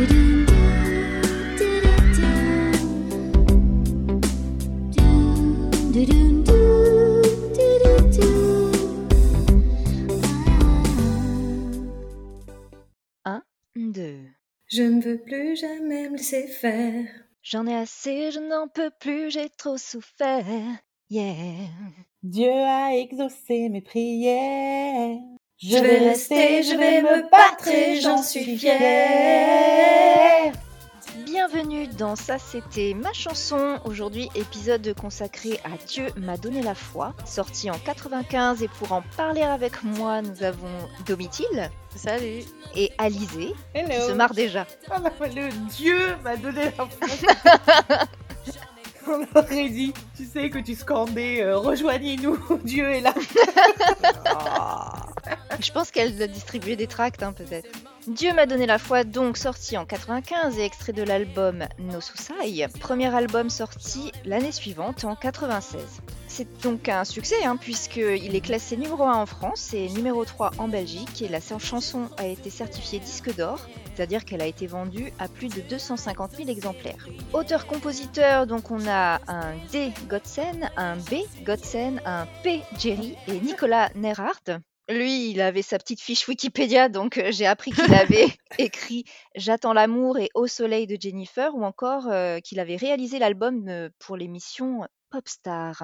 [0.00, 0.06] Un,
[13.76, 14.20] deux.
[14.68, 17.04] Je ne veux plus jamais me laisser faire.
[17.42, 20.46] J'en ai assez, je n'en peux plus, j'ai trop souffert.
[21.10, 21.68] Yeah.
[22.22, 25.18] Dieu a exaucé mes prières.
[25.62, 30.54] Je vais rester, je vais me battre et j'en suis fière.
[31.26, 33.78] Bienvenue dans Ça c'était ma chanson.
[33.84, 39.02] Aujourd'hui, épisode consacré à Dieu m'a donné la foi, sorti en 95 et pour en
[39.18, 42.42] parler avec moi, nous avons Domitil Salut.
[42.74, 44.66] et Alizé qui se marre déjà.
[44.88, 48.06] Bah, le Dieu m'a donné la foi.
[49.06, 49.70] On aurait
[50.16, 53.14] tu sais, que tu scandais euh, Rejoignez-nous, Dieu est là.
[55.60, 57.68] Je pense qu'elle a distribué des tracts, hein, peut-être.
[58.06, 62.66] Dieu m'a donné la foi, donc sorti en 95 et extrait de l'album No Susai,
[62.80, 65.82] premier album sorti l'année suivante en 96.
[66.32, 70.52] C'est donc un succès, hein, puisqu'il est classé numéro 1 en France et numéro 3
[70.58, 73.58] en Belgique, et la chanson a été certifiée disque d'or,
[73.96, 77.08] c'est-à-dire qu'elle a été vendue à plus de 250 000 exemplaires.
[77.32, 79.90] Auteur-compositeur, donc on a un D.
[80.08, 81.16] Godsen, un B.
[81.42, 82.62] Godsen, un P.
[82.78, 84.60] Jerry et Nicolas Nerhardt.
[84.88, 89.72] Lui, il avait sa petite fiche Wikipédia, donc euh, j'ai appris qu'il avait écrit J'attends
[89.72, 94.16] l'amour et Au soleil de Jennifer, ou encore euh, qu'il avait réalisé l'album euh, pour
[94.16, 95.82] l'émission Popstar.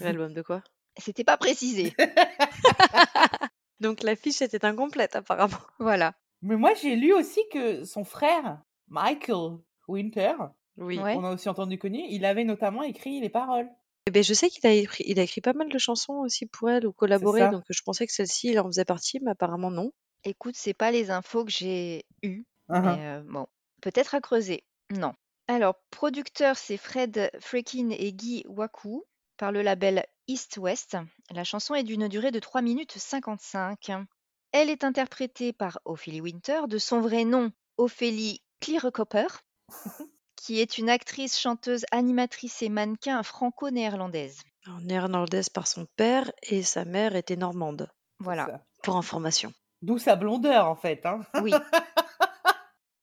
[0.00, 0.62] L'album de quoi?
[0.96, 1.94] C'était pas précisé.
[3.80, 5.58] Donc la fiche était incomplète apparemment.
[5.78, 6.14] voilà.
[6.42, 9.58] Mais moi, j'ai lu aussi que son frère, Michael
[9.88, 10.34] Winter,
[10.76, 10.98] Oui.
[11.00, 13.68] On a aussi entendu connu, il avait notamment écrit les paroles.
[14.06, 16.46] Eh ben, je sais qu'il a écrit, il a écrit pas mal de chansons aussi
[16.46, 19.70] pour elle ou collaboré, donc je pensais que celle-ci, il en faisait partie, mais apparemment
[19.70, 19.92] non.
[20.24, 23.46] Écoute, c'est pas les infos que j'ai eues, mais euh, bon,
[23.82, 24.64] peut-être à creuser.
[24.90, 25.12] Non.
[25.46, 29.04] Alors, producteur, c'est Fred Freakin et Guy Waku
[29.38, 30.96] par le label East West.
[31.30, 33.92] La chanson est d'une durée de 3 minutes 55.
[34.52, 39.28] Elle est interprétée par Ophélie Winter, de son vrai nom Ophélie Clearcopper,
[40.36, 44.42] qui est une actrice, chanteuse, animatrice et mannequin franco-néerlandaise.
[44.82, 48.64] Néerlandaise par son père et sa mère était normande, Voilà.
[48.82, 49.52] Pour information.
[49.80, 51.06] D'où sa blondeur, en fait.
[51.06, 51.20] Hein.
[51.40, 51.52] Oui.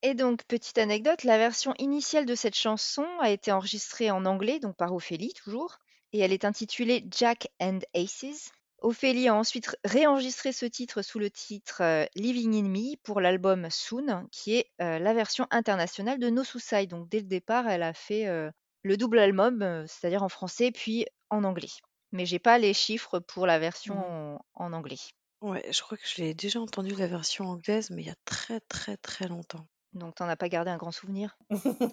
[0.02, 4.60] Et donc, petite anecdote, la version initiale de cette chanson a été enregistrée en anglais,
[4.60, 5.78] donc par Ophélie toujours,
[6.16, 8.50] et elle est intitulée Jack and Aces.
[8.80, 13.68] Ophélie a ensuite réenregistré ce titre sous le titre euh, Living in Me pour l'album
[13.70, 16.90] Soon, qui est euh, la version internationale de No Suicide.
[16.90, 18.50] Donc, dès le départ, elle a fait euh,
[18.82, 21.70] le double album, c'est-à-dire en français puis en anglais.
[22.12, 24.04] Mais j'ai pas les chiffres pour la version Mhm.
[24.04, 24.98] en, en anglais.
[25.42, 28.16] Ouais, je crois que je l'ai déjà entendu la version anglaise, mais il y a
[28.24, 29.66] très très très longtemps.
[29.92, 31.36] Donc, t'en as pas gardé un grand souvenir?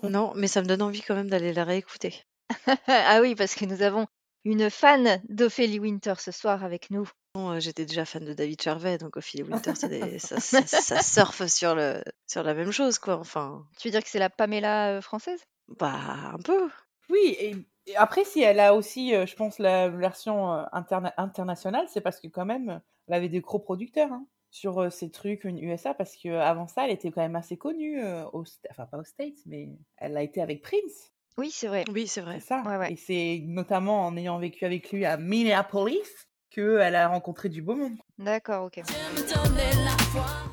[0.04, 2.24] Non, mais ça me donne envie quand même d'aller la réécouter.
[2.88, 4.08] ah oui, parce que nous avons
[4.46, 7.10] une fan d'Ophélie Winter ce soir avec nous.
[7.36, 11.02] Bon, euh, J'étais déjà fan de David Charvet, donc Ophélie Winter, des- ça, ça, ça
[11.02, 13.18] surfe sur, le, sur la même chose, quoi.
[13.18, 15.42] Enfin, Tu veux dire que c'est la Pamela euh, française?
[15.80, 16.70] Bah, un peu.
[17.10, 17.56] Oui, et,
[17.88, 22.02] et après, si elle a aussi, euh, je pense, la version euh, interna- internationale, c'est
[22.02, 25.58] parce que quand même, elle avait des gros producteurs hein, sur euh, ces trucs une
[25.60, 29.00] USA, parce que avant ça, elle était quand même assez connue, euh, aux enfin pas
[29.00, 31.84] aux States, mais elle a été avec Prince, Oui, c'est vrai.
[31.90, 32.40] Oui, c'est vrai.
[32.40, 32.62] ça.
[32.64, 32.94] Ouais, ouais.
[32.94, 36.08] Et c'est notamment en ayant vécu avec lui à Minneapolis
[36.52, 37.98] qu'elle a rencontré du beau monde.
[38.20, 38.82] D'accord, ok.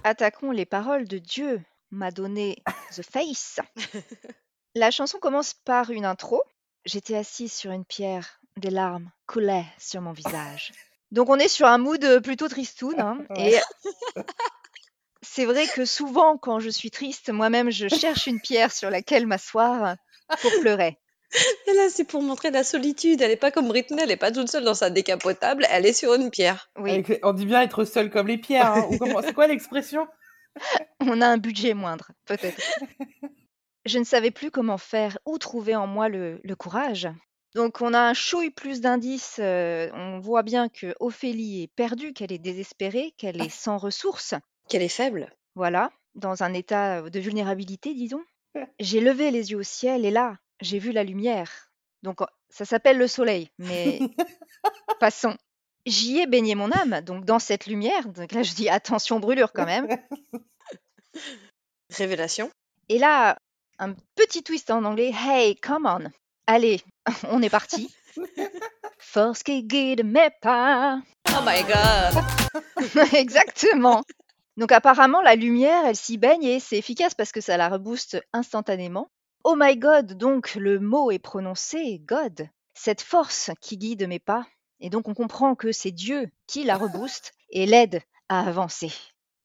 [0.04, 2.62] Attaquons les paroles de Dieu m'a donné
[2.96, 3.60] The Face.
[4.74, 6.42] La chanson commence par une intro.
[6.86, 10.72] J'étais assise sur une pierre, des larmes coulaient sur mon visage.
[11.12, 12.98] Donc on est sur un mood euh, plutôt tristoun.
[12.98, 13.18] hein.
[13.36, 13.56] Et
[15.22, 19.26] c'est vrai que souvent quand je suis triste, moi-même je cherche une pierre sur laquelle
[19.26, 19.96] m'asseoir
[20.42, 20.98] pour pleurer.
[21.68, 23.22] Et là, c'est pour montrer la solitude.
[23.22, 25.92] Elle est pas comme Britney, elle est pas toute seule dans sa décapotable, elle est
[25.92, 26.70] sur une pierre.
[26.76, 28.72] Oui, Avec- on dit bien être seul comme les pierres.
[28.74, 30.06] hein, ou comment- C'est quoi l'expression?
[31.00, 32.60] On a un budget moindre, peut-être.
[33.86, 37.08] Je ne savais plus comment faire, où trouver en moi le, le courage.
[37.54, 39.36] Donc on a un chouille plus d'indices.
[39.40, 44.34] euh, on voit bien que Ophélie est perdue, qu'elle est désespérée, qu'elle est sans ressources.
[44.68, 45.32] Qu'elle est faible.
[45.54, 48.22] Voilà, dans un état de vulnérabilité, disons.
[48.78, 51.70] J'ai levé les yeux au ciel et là, j'ai vu la lumière.
[52.02, 54.00] Donc ça s'appelle le soleil, mais
[55.00, 55.36] passons.
[55.86, 58.08] J'y ai baigné mon âme, donc dans cette lumière.
[58.08, 59.88] Donc là, je dis attention brûlure quand même.
[61.90, 62.50] Révélation.
[62.88, 63.38] Et là,
[63.78, 65.12] un petit twist en anglais.
[65.14, 66.10] Hey, come on.
[66.46, 66.82] Allez,
[67.28, 67.94] on est parti.
[68.98, 71.00] Force qui guide mes pas.
[71.28, 73.14] Oh my god.
[73.14, 74.02] Exactement.
[74.60, 78.22] Donc apparemment, la lumière, elle s'y baigne et c'est efficace parce que ça la rebooste
[78.34, 79.08] instantanément.
[79.42, 84.46] Oh my God, donc le mot est prononcé God, cette force qui guide mes pas.
[84.80, 88.92] Et donc on comprend que c'est Dieu qui la rebooste et l'aide à avancer.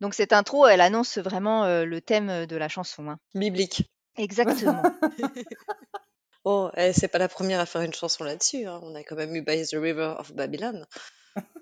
[0.02, 3.08] Donc cette intro, elle annonce vraiment euh, le thème de la chanson.
[3.10, 3.18] hein.
[3.34, 3.90] Biblique.
[4.18, 4.84] Exactement.
[6.48, 8.68] Oh, eh, c'est pas la première à faire une chanson là-dessus.
[8.68, 8.80] hein.
[8.84, 10.86] On a quand même eu By the River of Babylon.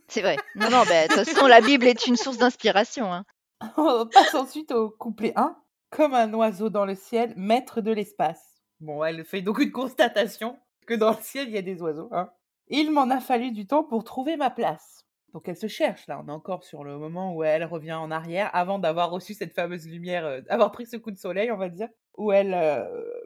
[0.10, 0.36] c'est vrai.
[0.56, 3.14] Non, non, bah, de toute façon, la Bible est une source d'inspiration.
[3.14, 3.24] hein.
[3.78, 5.56] On passe ensuite au couplet 1.
[5.90, 8.64] Comme un oiseau dans le ciel, maître de l'espace.
[8.80, 10.58] Bon, elle fait donc une constatation
[10.88, 12.10] que dans le ciel, il y a des oiseaux.
[12.12, 12.32] hein.
[12.68, 15.06] Il m'en a fallu du temps pour trouver ma place.
[15.34, 16.22] Donc elle se cherche, là.
[16.24, 19.54] On est encore sur le moment où elle revient en arrière avant d'avoir reçu cette
[19.54, 21.90] fameuse lumière, euh, pris ce coup de soleil, on va dire.
[22.18, 22.86] Où elle, euh,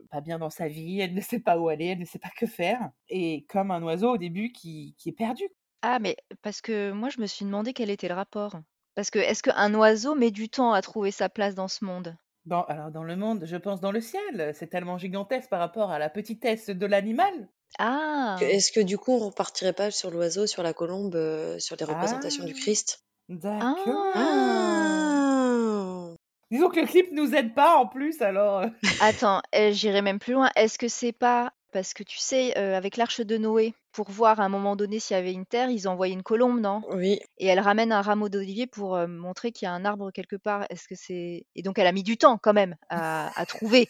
[0.09, 2.31] pas bien dans sa vie, elle ne sait pas où aller, elle ne sait pas
[2.37, 2.79] que faire.
[3.09, 5.43] Et comme un oiseau au début qui, qui est perdu.
[5.81, 8.55] Ah, mais parce que moi, je me suis demandé quel était le rapport.
[8.97, 12.15] Parce que est-ce qu'un oiseau met du temps à trouver sa place dans ce monde?
[12.47, 15.91] Dans, alors dans le monde, je pense dans le ciel, c'est tellement gigantesque par rapport
[15.91, 17.47] à la petitesse de l'animal.
[17.77, 21.75] Ah Est-ce que du coup, on repartirait pas sur l'oiseau, sur la colombe, euh, sur
[21.75, 22.59] les représentations du Ah.
[22.59, 23.03] Christ?
[23.29, 24.07] D'accord.
[24.15, 26.13] Ah.
[26.49, 28.61] Disons que le clip nous aide pas en plus, alors.
[28.61, 28.67] euh,
[29.01, 30.49] Attends, euh, j'irai même plus loin.
[30.55, 34.39] Est-ce que c'est pas parce que tu sais, euh, avec l'arche de Noé, pour voir
[34.39, 36.81] à un moment donné s'il y avait une terre, ils envoyaient une colombe, non?
[36.91, 40.11] Oui, Et elle ramène un rameau d'olivier pour euh, montrer qu'il y a un arbre
[40.11, 40.65] quelque part.
[40.69, 43.89] Est-ce que c'est Et donc elle a mis du temps quand même à, à trouver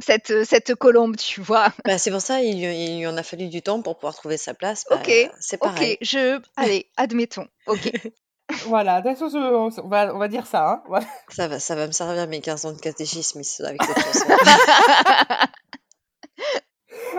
[0.00, 1.68] cette cette colombe, tu vois?
[1.84, 4.14] Bah, c'est pour ça il, lui- il lui en a fallu du temps pour pouvoir
[4.14, 4.84] trouver sa place.
[4.90, 5.98] Bah, Ok, c'est Ok, pareil.
[6.00, 6.40] je.
[6.56, 7.46] Allez, admettons.
[7.66, 7.90] Ok.
[8.66, 9.38] Voilà, de toute façon,
[9.70, 10.68] je- on va, on va dire ça.
[10.70, 10.82] Hein.
[10.86, 11.06] Voilà.
[11.30, 14.26] Ça va, ça va me servir mes 15 ans de catéchisme ici, avec cette chanson.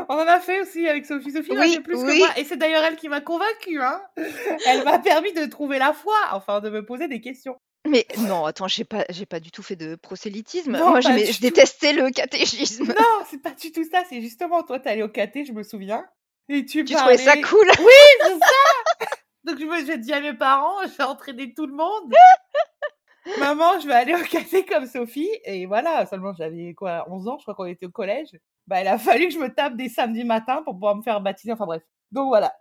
[0.10, 1.32] On en a fait aussi avec Sophie.
[1.32, 2.04] Sophie en Oui, fait plus oui.
[2.14, 2.28] que moi.
[2.38, 3.82] Et c'est d'ailleurs elle qui m'a convaincue.
[3.82, 4.02] Hein.
[4.68, 7.56] Elle m'a permis de trouver la foi, enfin de me poser des questions.
[7.88, 10.72] Mais non, attends, j'ai pas, j'ai pas du tout fait de prosélytisme.
[10.72, 12.86] Non, Moi, je, je détestais le catéchisme.
[12.88, 14.04] Non, c'est pas du tout ça.
[14.10, 16.04] C'est justement toi, t'es allée au caté, je me souviens.
[16.50, 17.68] Et tu, Tu trouvais ça parlais- cool?
[17.80, 17.94] Oui,
[18.24, 19.08] c'est ça
[19.44, 22.14] Donc je me j'ai dit à mes parents, je vais entraîner tout le monde.
[23.40, 25.30] Maman, je vais aller au café comme Sophie.
[25.46, 28.30] Et voilà, seulement j'avais quoi, 11 ans, je crois qu'on était au collège.
[28.68, 31.22] Bah, il a fallu que je me tape des samedis matins pour pouvoir me faire
[31.22, 31.54] baptiser.
[31.54, 31.84] Enfin bref.
[32.12, 32.56] Donc voilà.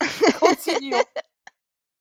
[0.40, 1.02] Continuons.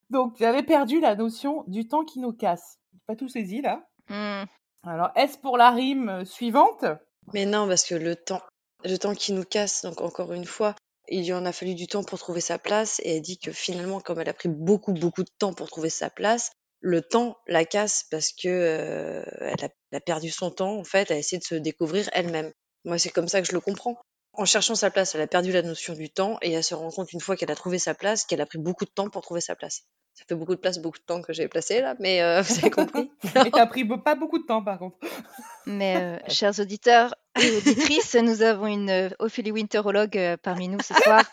[0.09, 2.77] Donc j'avais perdu la notion du temps qui nous casse.
[2.93, 3.87] J'ai Pas tout saisi là.
[4.09, 4.45] Hmm.
[4.87, 6.85] Alors, est-ce pour la rime euh, suivante?
[7.33, 8.41] Mais non, parce que le temps,
[8.83, 10.75] le temps qui nous casse, donc encore une fois,
[11.07, 13.51] il lui en a fallu du temps pour trouver sa place, et elle dit que
[13.51, 16.51] finalement, comme elle a pris beaucoup, beaucoup de temps pour trouver sa place,
[16.81, 20.83] le temps la casse parce que euh, elle, a, elle a perdu son temps, en
[20.83, 22.51] fait, à essayer de se découvrir elle-même.
[22.85, 23.97] Moi, c'est comme ça que je le comprends.
[24.33, 26.91] En cherchant sa place, elle a perdu la notion du temps, et elle se rend
[26.91, 29.21] compte une fois qu'elle a trouvé sa place, qu'elle a pris beaucoup de temps pour
[29.21, 29.83] trouver sa place.
[30.13, 32.57] Ça fait beaucoup de place, beaucoup de temps que j'ai placé là, mais euh, vous
[32.59, 33.11] avez compris.
[33.45, 34.97] Et t'as pris pas beaucoup de temps par contre.
[35.65, 40.93] Mais euh, chers auditeurs et auditrices, nous avons une euh, Ophélie Winterologue parmi nous ce
[40.93, 41.23] soir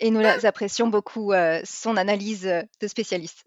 [0.00, 3.42] et nous apprécions beaucoup euh, son analyse de spécialiste.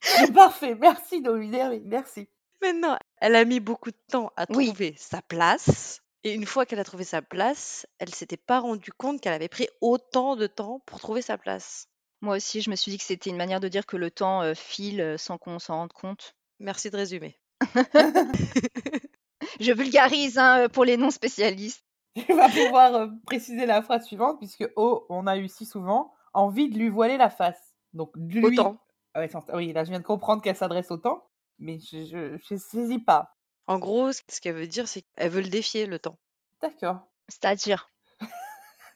[0.00, 0.76] C'est parfait.
[0.76, 1.82] Merci, Dominique.
[1.86, 2.28] Merci.
[2.62, 4.66] Maintenant, elle a mis beaucoup de temps à Oui.
[4.68, 6.01] trouver sa place.
[6.24, 9.48] Et une fois qu'elle a trouvé sa place, elle s'était pas rendue compte qu'elle avait
[9.48, 11.88] pris autant de temps pour trouver sa place.
[12.20, 14.42] Moi aussi, je me suis dit que c'était une manière de dire que le temps
[14.42, 16.36] euh, file euh, sans qu'on s'en rende compte.
[16.60, 17.40] Merci de résumer.
[19.60, 21.84] Je vulgarise hein, euh, pour les non-spécialistes.
[22.26, 26.12] Tu vas pouvoir euh, préciser la phrase suivante, puisque oh, on a eu si souvent
[26.34, 27.74] envie de lui voiler la face.
[27.94, 28.44] Donc, lui.
[28.44, 28.78] Autant.
[29.14, 31.24] Ah ouais, oui, là, je viens de comprendre qu'elle s'adresse au temps,
[31.58, 33.34] mais je, je, je saisis pas.
[33.66, 36.18] En gros, ce qu'elle veut dire, c'est qu'elle veut le défier, le temps.
[36.60, 37.00] D'accord.
[37.28, 37.88] C'est-à-dire?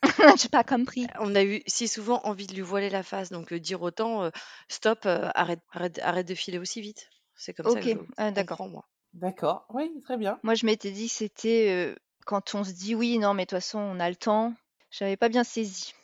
[0.39, 1.07] J'ai pas compris.
[1.19, 4.25] On a eu si souvent envie de lui voiler la face, donc euh, dire autant,
[4.25, 4.31] euh,
[4.69, 7.09] stop, euh, arrête, arrête, arrête de filer aussi vite.
[7.35, 8.59] C'est comme ça Ok, que je ah, d'accord.
[8.59, 8.89] comprends, moi.
[9.15, 9.67] D'accord.
[9.71, 10.39] Oui, très bien.
[10.43, 11.95] Moi, je m'étais dit que c'était euh,
[12.27, 14.55] quand on se dit oui, non, mais de toute façon, on a le temps.
[14.91, 15.95] J'avais pas bien saisi.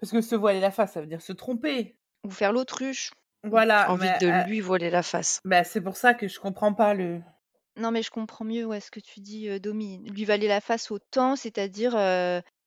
[0.00, 1.96] Parce que se voiler la face, ça veut dire se tromper.
[2.24, 3.12] Ou faire l'autruche.
[3.44, 3.90] Voilà.
[3.90, 5.40] envie mais, de euh, lui voiler la face.
[5.44, 7.20] bah, c'est pour ça que je comprends pas le.
[7.76, 10.02] Non, mais je comprends mieux ouais, ce que tu dis, Domi.
[10.10, 11.94] Lui valer la face au temps, c'est-à-dire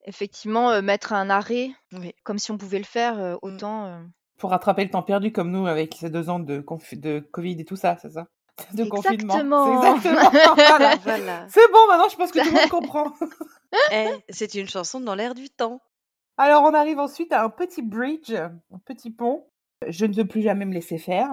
[0.06, 2.14] effectivement mettre un arrêt, Oui.
[2.24, 3.40] comme si on pouvait le faire, euh, Mm.
[3.42, 4.02] autant.
[4.38, 7.60] Pour rattraper le temps perdu, comme nous, avec ces deux ans de, confi- de Covid
[7.60, 8.28] et tout ça, c'est ça?
[8.74, 9.34] De confinement.
[9.36, 10.02] Exactement.
[10.02, 10.56] C'est exactement.
[10.56, 10.96] voilà.
[10.98, 11.46] Voilà.
[11.50, 13.14] C'est bon, maintenant, je pense que tout le monde comprend.
[13.92, 15.82] Eh, c'est une chanson dans l'air du temps.
[16.38, 19.46] Alors, on arrive ensuite à un petit bridge, un petit pont.
[19.88, 21.30] Je ne veux plus jamais me laisser faire.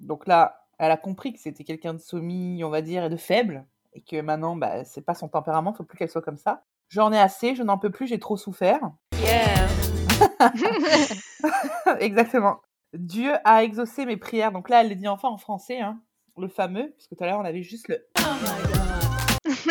[0.00, 3.16] Donc là, elle a compris que c'était quelqu'un de soumis, on va dire, et de
[3.16, 3.66] faible.
[3.92, 6.64] Et que maintenant, bah, c'est pas son tempérament, faut plus qu'elle soit comme ça.
[6.88, 8.80] J'en ai assez, je n'en peux plus, j'ai trop souffert.
[12.00, 12.60] Exactement.
[12.94, 14.52] Dieu a exaucé mes prières.
[14.52, 15.80] Donc là, elle le dit enfin en français.
[15.80, 16.00] Hein.
[16.38, 18.06] le fameux, parce que tout à l'heure on avait juste le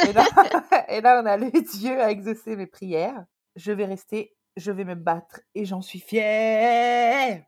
[0.07, 0.25] et là,
[0.89, 1.49] et là, on a le
[1.79, 3.25] Dieu a exaucé mes prières.
[3.55, 7.43] Je vais rester, je vais me battre et j'en suis fière.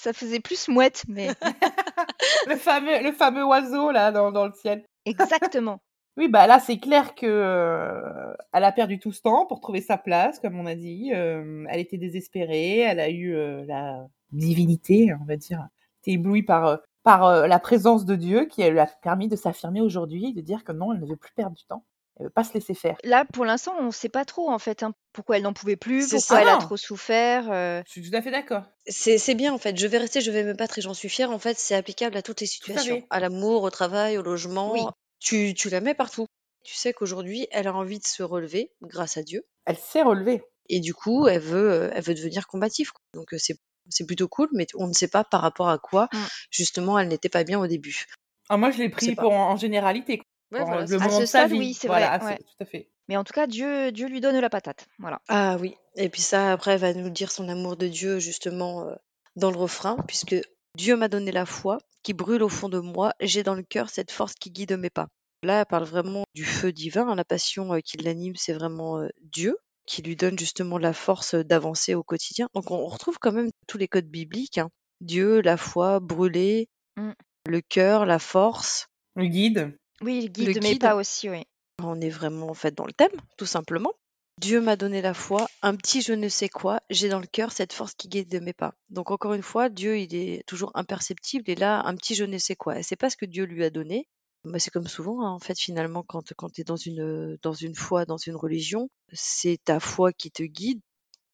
[0.00, 1.28] Ça faisait plus mouette, mais
[2.48, 4.82] le fameux, le fameux oiseau là dans, dans le ciel.
[5.04, 5.80] exactement.
[6.16, 9.80] Oui, bah là, c'est clair que euh, elle a perdu tout ce temps pour trouver
[9.80, 11.12] sa place, comme on a dit.
[11.14, 15.68] Euh, elle était désespérée, elle a eu euh, la divinité, on va dire,
[16.02, 20.34] était éblouie par par la présence de Dieu qui lui a permis de s'affirmer aujourd'hui,
[20.34, 21.89] de dire que non, elle ne veut plus perdre du temps, elle
[22.28, 22.96] pas se laisser faire.
[23.04, 25.76] Là, pour l'instant, on ne sait pas trop en fait hein, pourquoi elle n'en pouvait
[25.76, 26.42] plus, pourquoi ça.
[26.42, 27.50] elle a trop souffert.
[27.50, 28.64] euh, Je suis tout à fait d'accord.
[28.86, 29.76] C'est bien en fait.
[29.76, 31.30] Je vais rester, je vais me battre et j'en suis fière.
[31.30, 33.02] En fait, c'est applicable à toutes les situations.
[33.10, 34.72] À l'amour, au travail, au logement.
[34.72, 34.80] Oui.
[35.18, 36.26] Tu, tu la mets partout.
[36.64, 39.44] Tu sais qu'aujourd'hui, elle a envie de se relever grâce à Dieu.
[39.64, 40.42] Elle s'est relevée.
[40.68, 42.92] Et du coup, elle veut, euh, elle veut devenir combative.
[42.92, 43.00] quoi.
[43.14, 43.56] Donc euh, c'est
[43.88, 46.18] c'est plutôt cool, mais on ne sait pas par rapport à quoi, Mm.
[46.50, 48.04] justement, elle n'était pas bien au début.
[48.48, 50.22] Ah, moi, je l'ai pris pour en, en généralité.
[50.52, 51.58] Ouais, voilà, le c'est- À ce de sa stade, vie.
[51.58, 52.38] oui, c'est voilà, vrai, ouais.
[52.38, 52.88] tout à fait.
[53.08, 54.86] Mais en tout cas, Dieu, Dieu lui donne la patate.
[54.98, 55.20] Voilà.
[55.28, 55.74] Ah oui.
[55.96, 58.94] Et puis ça, après, elle va nous dire son amour de Dieu, justement, euh,
[59.36, 60.36] dans le refrain, puisque
[60.76, 63.12] Dieu m'a donné la foi qui brûle au fond de moi.
[63.20, 65.08] J'ai dans le cœur cette force qui guide mes pas.
[65.42, 67.08] Là, elle parle vraiment du feu divin.
[67.08, 70.92] hein, La passion euh, qui l'anime, c'est vraiment euh, Dieu qui lui donne justement la
[70.92, 72.46] force euh, d'avancer au quotidien.
[72.54, 74.58] Donc on on retrouve quand même tous les codes bibliques.
[74.58, 74.68] hein.
[75.00, 77.12] Dieu, la foi, brûler, Mm.
[77.46, 78.86] le cœur, la force.
[79.16, 79.76] Le guide.
[80.02, 80.80] Oui, le guide Le guide.
[80.80, 81.44] pas aussi, oui.
[81.82, 83.92] On est vraiment en fait dans le thème, tout simplement.
[84.40, 87.52] Dieu m'a donné la foi, un petit je ne sais quoi, j'ai dans le cœur
[87.52, 88.74] cette force qui guide mes pas.
[88.88, 92.38] Donc encore une fois, Dieu il est toujours imperceptible et là un petit je ne
[92.38, 92.78] sais quoi.
[92.78, 94.08] Et c'est pas ce que Dieu lui a donné.
[94.44, 97.52] Mais c'est comme souvent hein, en fait finalement quand, quand tu es dans une, dans
[97.52, 100.80] une foi, dans une religion, c'est ta foi qui te guide,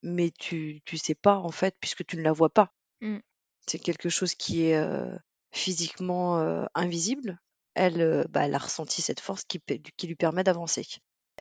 [0.03, 2.73] mais tu tu sais pas en fait puisque tu ne la vois pas.
[2.99, 3.19] Mm.
[3.65, 5.15] C'est quelque chose qui est euh,
[5.53, 7.39] physiquement euh, invisible.
[7.77, 10.85] Elle, euh, bah, elle a ressenti cette force qui, pe- qui lui permet d'avancer.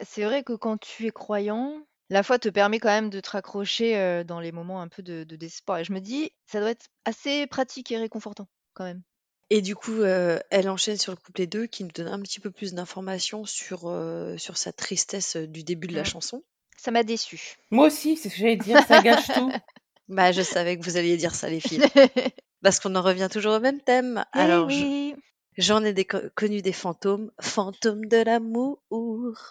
[0.04, 3.30] C'est vrai que quand tu es croyant, la foi te permet quand même de te
[3.30, 5.78] raccrocher euh, dans les moments un peu de, de désespoir.
[5.78, 9.02] Et je me dis, ça doit être assez pratique et réconfortant quand même.
[9.48, 12.40] Et du coup, euh, elle enchaîne sur le couplet 2 qui nous donne un petit
[12.40, 16.42] peu plus d'informations sur, euh, sur sa tristesse du début de la chanson.
[16.76, 17.54] Ça m'a déçu.
[17.70, 19.50] Moi aussi, c'est ce que j'allais dire, ça gâche tout.
[20.08, 21.80] Bah, je savais que vous alliez dire ça, les filles.
[22.62, 24.24] Parce qu'on en revient toujours au même thème.
[24.34, 25.14] Eh Alors, je- oui.
[25.56, 28.80] J'en ai des co- connu des fantômes, fantômes de l'amour.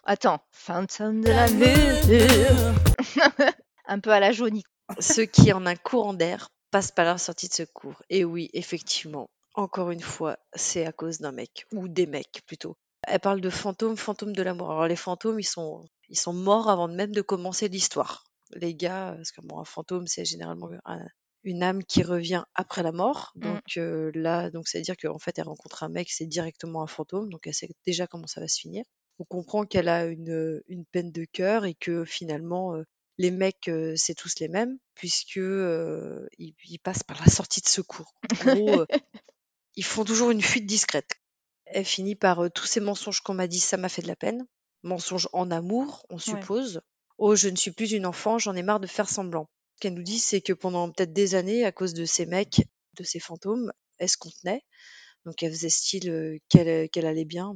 [0.04, 2.76] Attends, fantôme de l'amour.
[3.88, 4.64] un peu à la jaunie.
[5.00, 8.02] Ceux qui, en un courant d'air, passent par la sortie de secours.
[8.10, 12.76] Et oui, effectivement, encore une fois, c'est à cause d'un mec, ou des mecs plutôt.
[13.08, 14.72] Elle parle de fantômes, fantômes de l'amour.
[14.72, 18.24] Alors les fantômes, ils sont, ils sont morts avant même de commencer l'histoire.
[18.54, 21.06] Les gars, parce que bon, un fantôme, c'est généralement un-
[21.46, 23.32] une âme qui revient après la mort.
[23.36, 23.42] Mm.
[23.42, 26.84] Donc euh, là, donc c'est à dire qu'en fait, elle rencontre un mec, c'est directement
[26.84, 27.30] un fantôme.
[27.30, 28.84] Donc elle sait déjà comment ça va se finir.
[29.20, 32.84] On comprend qu'elle a une, une peine de cœur et que finalement, euh,
[33.18, 37.62] les mecs, euh, c'est tous les mêmes, puisque euh, ils, ils passent par la sortie
[37.62, 38.14] de secours.
[38.32, 38.86] En gros, euh,
[39.76, 41.16] ils font toujours une fuite discrète.
[41.66, 44.16] Elle finit par euh, tous ces mensonges qu'on m'a dit, ça m'a fait de la
[44.16, 44.46] peine.
[44.84, 46.82] Mensonges en amour, on suppose.
[47.18, 49.50] Oh, je ne suis plus une enfant, j'en ai marre de faire semblant.
[49.76, 52.62] Ce qu'elle nous dit, c'est que pendant peut-être des années, à cause de ces mecs,
[52.98, 54.64] de ces fantômes, elle se contenait.
[55.26, 57.56] Donc elle faisait style euh, qu'elle qu'elle allait bien.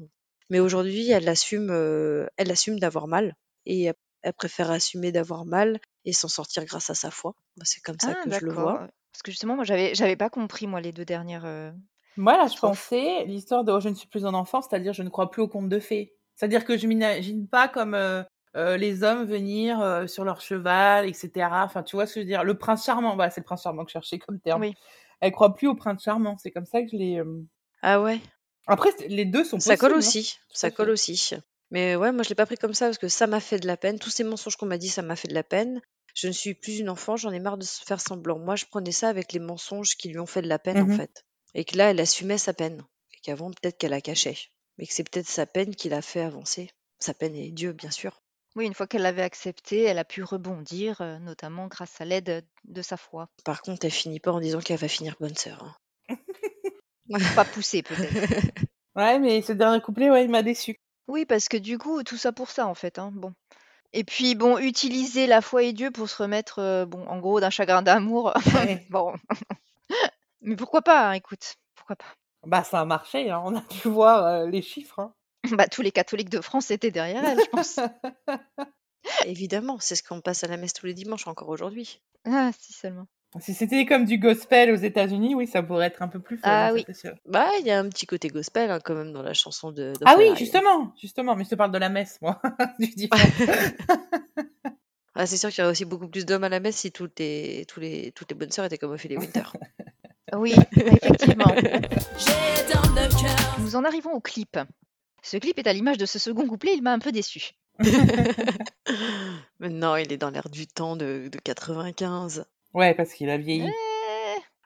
[0.50, 3.36] Mais aujourd'hui, elle assume, euh, elle assume d'avoir mal.
[3.66, 7.36] Et elle, elle préfère assumer d'avoir mal et s'en sortir grâce à sa foi.
[7.56, 8.88] Moi, C'est comme ça Ah, que je le vois.
[9.14, 11.46] Parce que justement, moi, j'avais, j'avais pas compris, moi, les deux dernières.
[11.46, 11.72] euh,
[12.18, 15.04] Moi, là, je pensais l'histoire de oh, je ne suis plus un enfant, c'est-à-dire je
[15.04, 16.16] ne crois plus aux contes de fées.
[16.36, 17.94] C'est-à-dire que je m'imagine pas comme
[18.56, 21.48] euh, les hommes venir euh, sur leur cheval, etc.
[21.52, 22.44] Enfin, tu vois ce que je veux dire?
[22.44, 24.62] Le prince charmant, voilà, c'est le prince charmant que je cherchais comme terme.
[24.62, 24.74] Oui.
[25.22, 27.20] Elle croit plus au prince charmant, c'est comme ça que je l'ai.
[27.20, 27.44] euh,
[27.82, 28.20] Ah ouais,
[28.68, 30.28] Après, les deux sont ça colle possibles, hein.
[30.28, 30.40] aussi.
[30.54, 31.32] Ça colle aussi.
[31.72, 33.68] Mais ouais, moi je l'ai pas pris comme ça parce que ça m'a fait de
[33.68, 34.00] la peine.
[34.00, 35.82] Tous ces mensonges qu'on m'a dit, ça m'a fait de la peine.
[36.16, 38.40] Je ne suis plus une enfant, j'en ai marre de se faire semblant.
[38.40, 40.86] Moi, je prenais ça avec les mensonges qui lui ont fait de la peine en
[40.88, 40.98] Mhm.
[40.98, 41.24] fait.
[41.54, 42.82] Et que là, elle assumait sa peine.
[43.14, 44.38] Et qu'avant, peut-être qu'elle la cachait.
[44.78, 46.72] Mais que c'est peut-être sa peine qui l'a fait avancer.
[46.98, 48.22] Sa peine et Dieu, bien sûr.
[48.56, 52.46] Oui, une fois qu'elle l'avait accepté, elle a pu rebondir, euh, notamment grâce à l'aide
[52.66, 53.30] de sa foi.
[53.46, 55.78] Par contre, elle finit pas en disant qu'elle va finir bonne sœur.
[56.10, 56.18] hein.
[57.36, 58.14] Pas poussée, peut-être.
[58.96, 60.76] Ouais, mais ce dernier couplet, ouais, il m'a déçu.
[61.08, 63.00] Oui, parce que du coup, tout ça pour ça, en fait.
[63.00, 63.12] Hein.
[63.14, 63.34] Bon.
[63.94, 67.40] Et puis, bon, utiliser la foi et Dieu pour se remettre, euh, bon, en gros,
[67.40, 68.34] d'un chagrin d'amour.
[68.56, 68.86] Ouais.
[68.90, 69.14] bon.
[70.42, 72.06] Mais pourquoi pas, hein, écoute, pourquoi pas.
[72.46, 73.42] Bah, ça a marché, hein.
[73.46, 75.00] on a pu voir euh, les chiffres.
[75.00, 75.14] hein.
[75.52, 77.80] Bah, tous les catholiques de France étaient derrière elle, je pense.
[79.26, 82.02] Évidemment, c'est ce qu'on passe à la messe tous les dimanches encore aujourd'hui.
[82.26, 83.08] ah, si seulement.
[83.40, 86.50] Si c'était comme du gospel aux États-Unis, oui, ça pourrait être un peu plus fun,
[86.50, 86.84] Ah hein, oui.
[86.96, 87.14] sûr.
[87.26, 89.94] Bah, il y a un petit côté gospel hein, quand même dans la chanson de
[90.04, 92.42] Ah oui, justement, justement, mais je te parle de la messe, moi.
[95.16, 97.20] Ah, c'est sûr qu'il y aurait aussi beaucoup plus d'hommes à la messe si toutes
[97.20, 99.44] les, tous les, toutes les bonnes sœurs étaient comme Ophélie Winter.
[100.34, 101.52] Oui, effectivement.
[101.58, 103.60] J'ai dans le cœur.
[103.60, 104.58] Nous en arrivons au clip.
[105.24, 107.52] Ce clip est à l'image de ce second couplet, il m'a un peu déçu.
[109.60, 112.46] Mais non, il est dans l'air du temps de, de 95.
[112.74, 113.72] Ouais, parce qu'il a vieilli.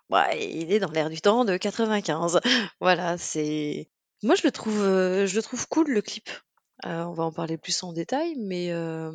[0.09, 2.39] Ouais, il est dans l'air du temps de 95.
[2.79, 3.89] Voilà, c'est.
[4.21, 6.29] Moi, je le trouve, euh, je le trouve cool le clip.
[6.85, 9.11] Euh, on va en parler plus en détail, mais euh,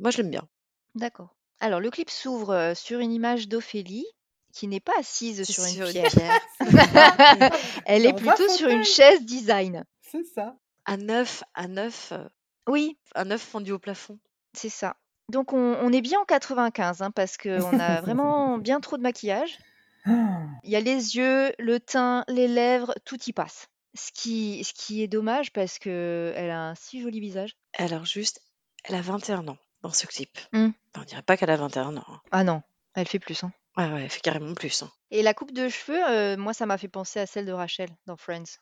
[0.00, 0.46] moi, je l'aime bien.
[0.94, 1.34] D'accord.
[1.60, 4.06] Alors, le clip s'ouvre sur une image d'Ophélie
[4.52, 6.40] qui n'est pas assise sur une Sur une pierre.
[7.86, 9.84] Elle est plutôt sur une chaise design.
[10.02, 10.56] C'est ça.
[10.86, 12.28] À neuf, à neuf, euh,
[12.68, 14.18] Oui, à neuf fendu au plafond.
[14.54, 14.96] c'est ça.
[15.30, 19.02] Donc, on, on est bien en 95 hein, parce qu'on a vraiment bien trop de
[19.02, 19.58] maquillage.
[20.04, 23.68] Ah, Il y a les yeux, le teint, les lèvres, tout y passe.
[23.96, 27.56] Ce qui, ce qui est dommage parce qu'elle a un si joli visage.
[27.78, 28.40] Alors juste,
[28.84, 30.36] elle a 21 ans dans ce clip.
[30.52, 30.70] Hmm.
[30.98, 32.04] On dirait pas qu'elle a 21 ans.
[32.06, 32.20] hein.
[32.32, 32.62] Ah non,
[32.94, 33.42] elle fait plus.
[33.44, 33.52] Hein.
[33.78, 34.82] Ouais, ouais, elle fait carrément plus.
[34.82, 34.90] hein.
[35.10, 37.88] Et la coupe de cheveux, euh, moi, ça m'a fait penser à celle de Rachel
[38.06, 38.58] dans Friends.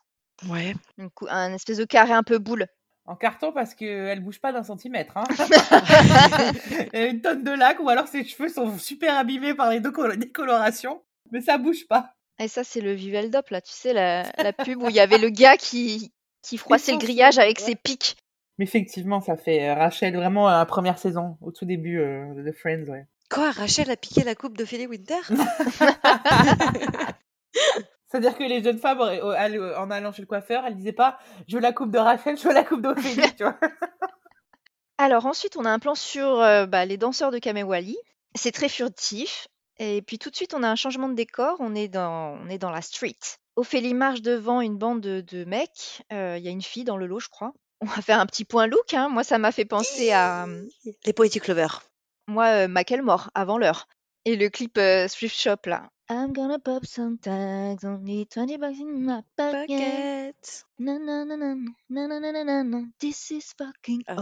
[0.49, 0.73] Ouais.
[0.97, 2.67] Une cou- un espèce de carré un peu boule.
[3.05, 5.17] En carton parce qu'elle bouge pas d'un centimètre.
[5.17, 5.25] Hein.
[6.93, 9.81] Elle a une tonne de lac ou alors ses cheveux sont super abîmés par les
[9.81, 12.13] décolo- décolorations, mais ça bouge pas.
[12.39, 15.17] Et ça, c'est le Viveldop, là, tu sais, la, la pub où il y avait
[15.17, 17.65] le gars qui, qui froissait le grillage avec ouais.
[17.65, 18.15] ses pics.
[18.57, 22.41] Mais effectivement, ça fait euh, Rachel vraiment à la première saison, au tout début euh,
[22.41, 22.85] de Friends.
[22.87, 23.05] Ouais.
[23.29, 25.19] Quoi, Rachel a piqué la coupe d'Ophélie Winter?
[28.13, 31.17] C'est-à-dire que les jeunes femmes, au- all- en allant chez le coiffeur, elles disaient pas
[31.47, 33.57] je veux la coupe de Rachel, je veux la coupe d'Ophélie, tu vois.
[34.97, 37.97] Alors ensuite, on a un plan sur euh, bah, les danseurs de Kamewali.
[38.35, 39.47] C'est très furtif.
[39.79, 41.57] Et puis tout de suite, on a un changement de décor.
[41.59, 43.17] On est dans, on est dans la street.
[43.55, 46.03] Ophélie marche devant une bande de, de mecs.
[46.11, 47.53] Euh, Il y a une fille dans le lot, je crois.
[47.81, 48.93] On va faire un petit point look.
[48.93, 49.09] hein.
[49.09, 50.63] Moi, ça m'a fait penser à euh,
[51.05, 51.81] Les Poetic Lovers.
[52.27, 53.87] moi, euh, Macklemore, avant l'heure.
[54.25, 55.89] Et le clip euh, Thrift Shop, là.
[56.09, 60.35] I'm gonna pop some tags, only 20 bucks in my pocket.
[60.77, 62.81] Na, na, na, na, na, na, na, na, na, na.
[62.99, 64.21] This is fucking Awesome.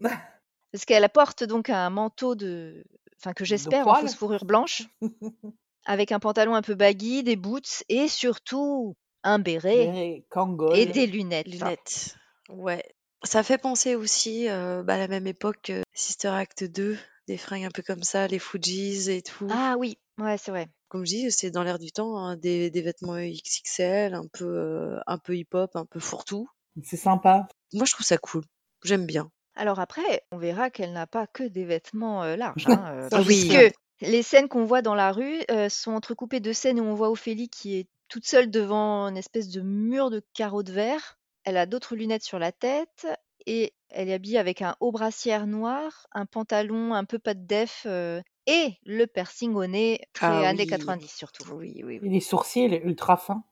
[0.72, 2.84] Parce qu'elle porte donc un manteau de,
[3.18, 4.82] enfin que j'espère en fausse fourrure blanche,
[5.84, 8.94] avec un pantalon un peu baggy, des boots et surtout
[9.24, 10.76] un béret Et Kangol.
[10.78, 11.48] et des lunettes.
[11.48, 12.16] Lunettes.
[12.48, 12.84] Ouais.
[13.24, 16.96] Ça fait penser aussi euh, bah, à la même époque, euh, Sister Act 2,
[17.26, 19.48] des fringues un peu comme ça, les Fujis et tout.
[19.50, 20.68] Ah oui, ouais, c'est vrai.
[20.90, 24.44] Comme je dis, c'est dans l'air du temps, hein, des, des vêtements XXL, un peu,
[24.44, 26.48] euh, un peu hip-hop, un peu fourre-tout.
[26.82, 27.46] C'est sympa.
[27.72, 28.42] Moi, je trouve ça cool.
[28.84, 29.30] J'aime bien.
[29.54, 33.48] Alors après, on verra qu'elle n'a pas que des vêtements euh, larges, hein, euh, oui.
[33.48, 36.94] puisque les scènes qu'on voit dans la rue euh, sont entrecoupées de scènes où on
[36.94, 41.18] voit Ophélie qui est toute seule devant une espèce de mur de carreaux de verre.
[41.44, 43.06] Elle a d'autres lunettes sur la tête
[43.46, 47.44] et elle est habillée avec un haut brassière noir, un pantalon un peu pas de
[47.44, 48.20] def euh,
[48.52, 50.68] et le piercing au nez très Ah années oui.
[50.68, 51.44] 90 surtout.
[51.54, 52.08] Oui, oui, Et oui.
[52.10, 53.44] les sourcils elle est ultra fins.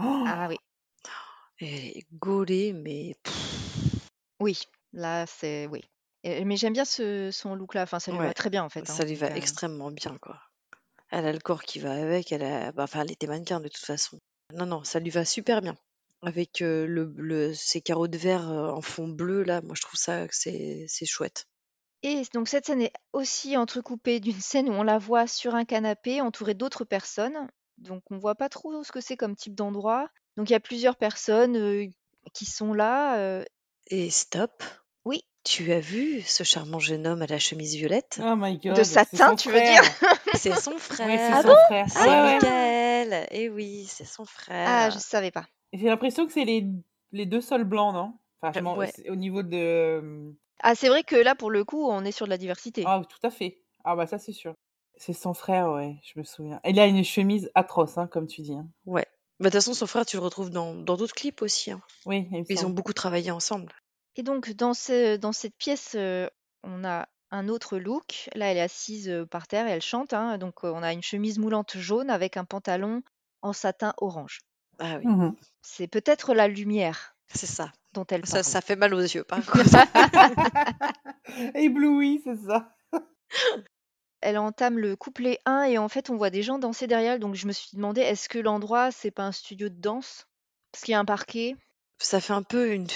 [0.00, 0.56] Oh, Ah oui,
[1.60, 3.14] Elle est gaulée, mais
[4.40, 4.58] oui,
[4.92, 5.82] là c'est oui.
[6.22, 8.68] Et- mais j'aime bien ce, son look là, enfin ça lui va très bien en
[8.68, 8.80] fait.
[8.80, 8.94] hein.
[8.94, 10.40] ça lui va euh, extrêmement bien, quoi.
[11.10, 12.72] Elle a le corps qui va avec, elle a...
[12.72, 14.18] bah, enfin, elle était mannequin de toute façon.
[14.52, 15.76] Non, non, ça lui va super bien.
[16.22, 19.82] Avec euh, le, le, ces carreaux de verre euh, en fond bleu, là, moi je
[19.82, 21.46] trouve ça c'est chouette.
[22.06, 25.64] Et donc cette scène est aussi entrecoupée d'une scène où on la voit sur un
[25.64, 27.48] canapé entourée d'autres personnes.
[27.78, 30.08] Donc on voit pas trop ce que c'est comme type d'endroit.
[30.36, 31.86] Donc il y a plusieurs personnes euh,
[32.34, 33.16] qui sont là.
[33.18, 33.42] euh,
[33.86, 34.62] Et stop,
[35.06, 38.20] Oui, tu as vu ce charmant jeune homme à la chemise violette?
[38.22, 38.76] Oh my god.
[38.76, 39.80] de c'est satin, son tu veux frère.
[39.82, 39.90] dire
[40.34, 41.18] C'est son Ouais, frère.
[41.18, 41.86] c'est Ah son bon frère.
[41.88, 42.34] C'est Ouais, ouais.
[42.34, 43.26] Michael.
[43.30, 44.90] Et oui, c'est son Ah, frère.
[44.90, 45.46] je savais pas.
[45.72, 46.66] J'ai l'impression que c'est les,
[47.12, 48.12] les deux seuls blancs, non?
[48.42, 48.92] Enfin, je Euh, m'en- ouais.
[48.94, 50.34] c'est au niveau de.
[50.62, 52.84] Ah, c'est vrai que là pour le coup on est sur de la diversité.
[52.86, 53.60] Ah, tout à fait.
[53.84, 54.54] Ah, bah, ça, c'est sûr.
[54.96, 56.60] C'est son frère, ouais, je me souviens.
[56.64, 58.54] Il a une chemise atroce, hein, comme tu dis.
[58.54, 58.68] hein.
[58.86, 59.06] Ouais.
[59.40, 61.70] Bah, de toute façon, son frère, tu le retrouves dans dans d'autres clips aussi.
[61.72, 61.82] hein.
[62.06, 62.74] Oui, il me Ils ont semble.
[62.74, 63.72] beaucoup travaillé ensemble.
[64.16, 66.28] Et donc dans ce, dans cette pièce euh,
[66.62, 68.28] on a un autre look.
[68.34, 70.12] Là elle est assise euh, par terre et elle chante.
[70.12, 70.38] hein.
[70.38, 73.02] Donc euh, on a une chemise moulante jaune avec un pantalon
[73.42, 74.40] en satin orange.
[74.78, 75.36] Ah oui, Mhm.
[75.62, 77.72] C'est peut-être la lumière c'est ça.
[77.92, 78.44] dont elle Ça, parle.
[78.44, 79.64] ça fait mal aux yeux, par contre.
[81.54, 82.74] Ébloui, c'est ça.
[84.20, 87.18] Elle entame le couplet 1 et en fait on voit des gens danser derrière.
[87.18, 90.26] Donc je me suis demandé est-ce que l'endroit c'est pas un studio de danse?
[90.72, 91.56] Parce qu'il y a un parquet.
[91.98, 92.86] Ça fait un peu une,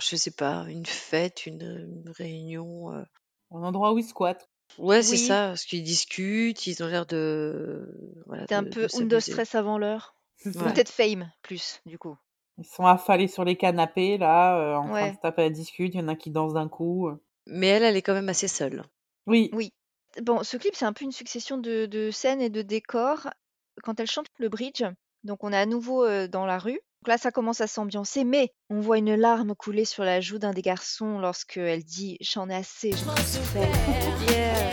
[0.00, 1.62] je sais pas, une fête, une,
[2.04, 2.92] une réunion.
[2.94, 3.02] euh.
[3.50, 4.48] Un endroit où il squatte.
[4.78, 5.18] Ouais, c'est Oui.
[5.26, 7.88] ça, parce qu'ils discutent, ils ont l'air de
[8.26, 8.88] voilà, C'était un de de peu Undo
[9.20, 9.20] s'amuser.
[9.32, 10.14] Stress avant l'heure.
[10.36, 10.56] C'est.
[10.56, 10.72] Ouais.
[10.72, 12.16] Peut-être Fame, plus, du coup.
[12.58, 15.94] Ils sont affalés sur les canapés, là, euh, en train de se taper à discute.
[15.94, 17.08] Il y en a qui dansent d'un coup.
[17.08, 17.22] euh.
[17.46, 18.84] Mais elle, elle est quand même assez seule.
[19.26, 19.50] Oui.
[19.52, 19.72] Oui.
[20.22, 23.28] Bon, ce clip, c'est un peu une succession de, de scènes et de décors.
[23.84, 24.82] Quand elle chante le bridge,
[25.22, 26.80] donc on est à nouveau euh, dans la rue.
[27.02, 30.38] Donc là, ça commence à s'ambiancer, mais on voit une larme couler sur la joue
[30.38, 33.68] d'un des garçons lorsque elle dit J'en ai assez, trop souffert.
[34.28, 34.72] Yeah.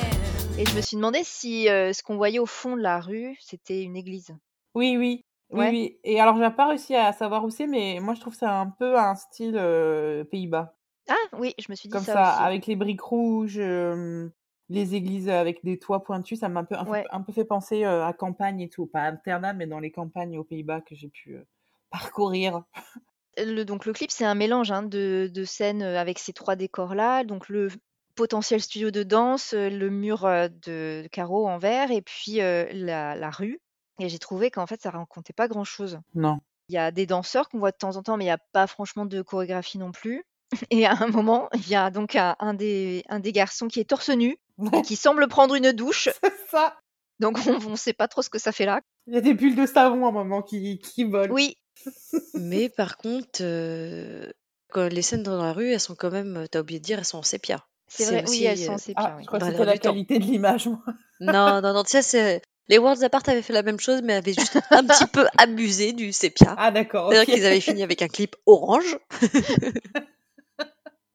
[0.58, 3.36] Et je me suis demandé si euh, ce qu'on voyait au fond de la rue,
[3.42, 4.34] c'était une église.
[4.74, 5.25] Oui, oui.
[5.56, 5.70] Oui, Ouais.
[5.70, 6.00] oui.
[6.04, 8.68] Et alors, j'ai pas réussi à savoir où c'est, mais moi, je trouve ça un
[8.70, 10.76] peu un style euh, Pays-Bas.
[11.10, 12.44] Ah oui, je me suis dit Comme ça, ça, aussi.
[12.44, 14.28] avec les briques rouges, euh,
[14.70, 17.06] les églises avec des toits pointus, ça m'a un peu, un, peu- Ouais.
[17.12, 18.88] un peu fait penser euh, à campagne et tout.
[18.88, 21.44] Pas à Amsterdam, mais dans les campagnes aux Pays-Bas que j'ai pu euh,
[21.92, 22.64] parcourir.
[23.38, 27.24] Le, donc le clip, c'est un mélange hein, de, de scènes avec ces trois décors-là.
[27.24, 27.68] Donc le
[28.16, 30.22] potentiel studio de danse, le mur
[30.66, 33.60] de carreaux en verre et puis euh, la, la rue.
[34.00, 36.00] Et j'ai trouvé qu'en fait, ça racontait pas grand-chose.
[36.14, 36.40] Non.
[36.70, 38.40] Il y a des danseurs qu'on voit de temps en temps, mais il n'y a
[38.52, 40.24] pas franchement de chorégraphie non plus.
[40.72, 43.80] Et à un moment, il y a donc un, un des, un des garçons qui
[43.80, 44.38] est torse nu
[44.74, 46.10] et qui semble prendre une douche.
[46.24, 46.78] C'est ça.
[47.20, 48.82] Donc on ne sait pas trop ce que ça fait là.
[49.08, 51.34] Il y a des bulles de savon à un moment qui, qui volent.
[51.34, 51.58] Oui,
[52.34, 54.32] Mais par contre, euh,
[54.70, 57.06] quand les scènes dans la rue, elles sont quand même, t'as oublié de dire, elles
[57.06, 57.66] sont en sépia.
[57.88, 58.26] c'est vrai.
[58.28, 59.04] Oui, elles sont euh, en sépia.
[59.04, 59.24] Ah, oui.
[59.24, 59.90] je crois que c'était la temps.
[59.92, 60.84] qualité de l'image, moi.
[61.20, 62.42] Non, non, non, tu sais, c'est...
[62.68, 65.94] Les Worlds Apart avaient fait la même chose, mais avaient juste un petit peu abusé
[65.94, 66.56] du sépia.
[66.58, 67.12] Ah, d'accord.
[67.12, 68.98] C'est-à-dire qu'ils avaient fini avec un clip orange.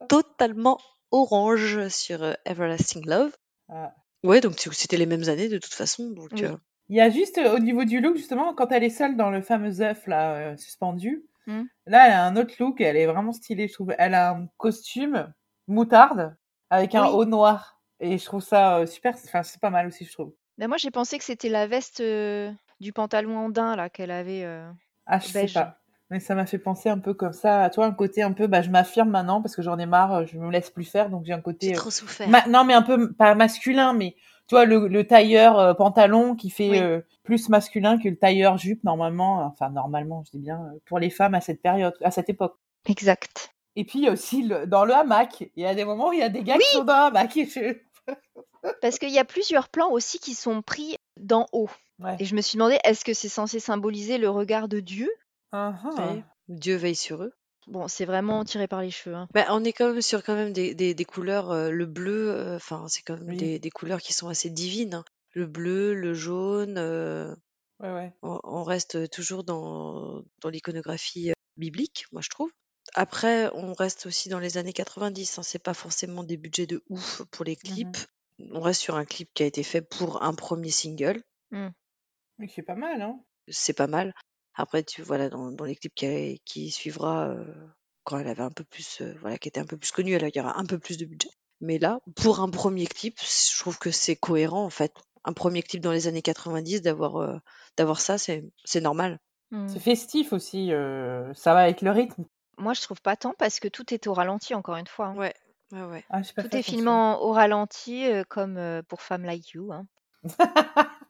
[0.08, 0.78] Totalement
[1.10, 3.36] orange sur euh, Everlasting Love.
[3.68, 3.92] Ah.
[4.22, 6.10] Ouais, donc c'était les mêmes années de toute façon.
[6.10, 6.44] Donc, Oui.
[6.44, 6.56] euh,
[6.88, 9.30] Il y a juste euh, au niveau du look, justement, quand elle est seule dans
[9.30, 11.62] le fameux œuf là, euh, suspendu, Hmm.
[11.86, 13.94] là, elle a un autre look, elle est vraiment stylée, je trouve.
[13.98, 15.32] Elle a un costume
[15.68, 16.36] moutarde
[16.68, 17.10] avec un Oui.
[17.14, 17.80] haut noir.
[17.98, 20.34] Et je trouve ça euh, super, enfin, c'est pas mal aussi, je trouve.
[20.61, 24.11] Mais moi, j'ai pensé que c'était la veste euh, du pantalon en daim là qu'elle
[24.11, 24.44] avait.
[24.44, 24.70] euh,
[25.07, 25.55] Ah, je sais Beige.
[25.55, 25.79] pas.
[26.11, 27.62] Mais ça m'a fait penser un peu comme ça.
[27.62, 30.12] À toi, un côté un peu, bah, je m'affirme maintenant parce que j'en ai marre,
[30.14, 31.73] euh, je me laisse plus faire, donc j'ai un j'ai côté.
[31.73, 32.29] euh, trop souffert.
[32.29, 34.16] ma- Non, mais un peu, m- pas masculin, mais
[34.49, 36.79] tu vois, le, le tailleur euh, pantalon qui fait Oui.
[36.81, 39.44] euh, plus masculin que le tailleur jupe, normalement.
[39.46, 42.57] Enfin, normalement, je dis bien, euh, pour les femmes à cette période, à cette époque.
[42.87, 43.55] Exact.
[43.77, 45.49] Et puis, il y a aussi le- dans le hamac.
[45.55, 47.16] Il y a des moments où il y a des gars qui sont dans le
[47.16, 47.35] hamac.
[47.37, 47.79] et je-
[48.81, 51.70] Parce qu'il y a plusieurs plans aussi qui sont pris d'en haut.
[51.99, 52.16] Ouais.
[52.18, 55.11] Et je me suis demandé, est-ce que c'est censé symboliser le regard de Dieu?
[55.53, 56.12] Ah, ah.
[56.14, 56.25] Ouais.
[56.49, 57.33] Dieu veille sur eux.
[57.66, 59.14] Bon, c'est vraiment tiré par les cheveux.
[59.14, 59.29] hein.
[59.35, 62.31] Bah, on est quand même sur quand même des, des, des couleurs, euh, le bleu,
[62.31, 63.37] euh, enfin c'est quand même Oui.
[63.37, 64.94] des, des couleurs qui sont assez divines.
[64.94, 65.05] hein.
[65.33, 67.35] Le bleu, le jaune, euh,
[67.81, 68.12] Ouais, ouais.
[68.23, 72.51] on, on reste toujours dans, dans l'iconographie euh, biblique, moi je trouve.
[72.94, 76.83] Après, on reste aussi dans les années 90, hein, c'est pas forcément des budgets de
[76.88, 77.96] ouf pour les clips.
[78.53, 81.22] On reste sur un clip qui a été fait pour un premier single,
[81.53, 83.20] Oui, c'est pas mal, hein.
[83.48, 84.14] c'est pas mal.
[84.55, 87.44] Après, tu voilà, dans, dans les clips qui, a- qui suivra, euh,
[88.05, 90.29] quand elle avait un peu plus, euh, voilà, qui était un peu plus connue, elle
[90.29, 91.29] il y aura un peu plus de budget.
[91.61, 94.94] Mais là, pour un premier clip, je trouve que c'est cohérent en fait.
[95.24, 97.37] Un premier clip dans les années 90, d'avoir euh,
[97.76, 99.18] d'avoir ça, c'est c'est normal.
[99.50, 99.68] Hmm.
[99.68, 100.72] C'est festif aussi.
[100.72, 102.24] euh, ça va avec le rythme.
[102.61, 105.07] Moi, je trouve pas tant parce que tout est au ralenti, encore une fois.
[105.09, 105.16] hein.
[105.16, 105.35] Ouais,
[105.73, 106.05] ouais, ouais.
[106.11, 106.77] Ah, j'ai pas Tout fait est attention.
[106.77, 109.73] filmé en- au ralenti, euh, comme euh, pour Femme Like You.
[109.73, 109.87] hein.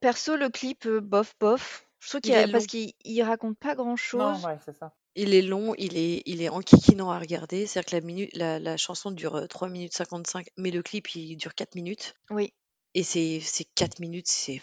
[0.00, 1.86] Perso, le clip, euh, bof, bof.
[2.00, 2.68] Je trouve Il qu'il y a- est parce long.
[2.68, 4.44] qu'il il raconte pas grand Non, chose.
[4.44, 4.94] ouais, c'est ça.
[5.18, 7.66] Il est long, il est, il est enquiquinant à regarder.
[7.66, 11.14] C'est-à-dire que la, minute, la, la chanson dure euh, 3 minutes 55, mais le clip,
[11.14, 12.14] il dure 4 minutes.
[12.30, 12.52] Oui.
[12.94, 14.60] Et c'est c'est 4 minutes, c'est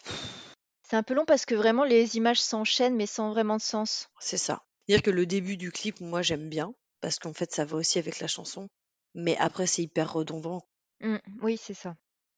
[0.87, 4.09] C'est un peu long parce que vraiment les images s'enchaînent mais sans vraiment de sens.
[4.19, 4.61] c'est ça.
[4.87, 7.99] C'est-à-dire que le début du clip, moi, j'aime bien, parce qu'en fait, ça va aussi
[7.99, 8.67] avec la chanson.
[9.15, 10.61] Mais après, c'est hyper redondant.
[11.01, 11.95] Hmm, Oui, c'est ça.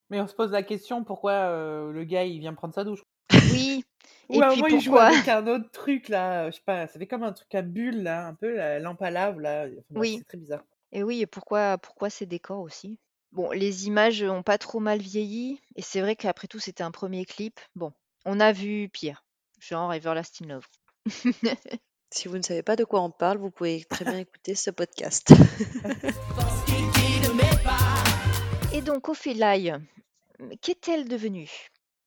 [0.09, 3.03] Mais on se pose la question pourquoi euh, le gars il vient prendre sa douche?
[3.51, 3.83] Oui.
[4.29, 5.09] Ou Et à un moment il joue pourquoi?
[5.09, 8.03] avec un autre truc là, je sais pas, ça fait comme un truc à bulle
[8.03, 9.67] là, un peu la lampe à lave là.
[9.91, 10.19] Enfin, Oui.
[10.19, 10.63] C'est très bizarre.
[10.91, 12.99] Et oui, et pourquoi, pourquoi ces décors aussi?
[13.31, 16.91] Bon, les images ont pas trop mal vieilli, et c'est vrai qu'après tout, c'était un
[16.91, 17.59] premier clip.
[17.75, 17.91] Bon,
[18.25, 19.23] on a vu pire,
[19.59, 20.65] genre Everlasting Love.
[22.15, 24.71] Si vous ne savez pas de quoi on parle, vous pouvez très bien écouter ce
[24.71, 25.33] podcast.
[28.71, 29.69] Et donc, Ophélie,
[30.61, 31.51] qu'est-elle devenue?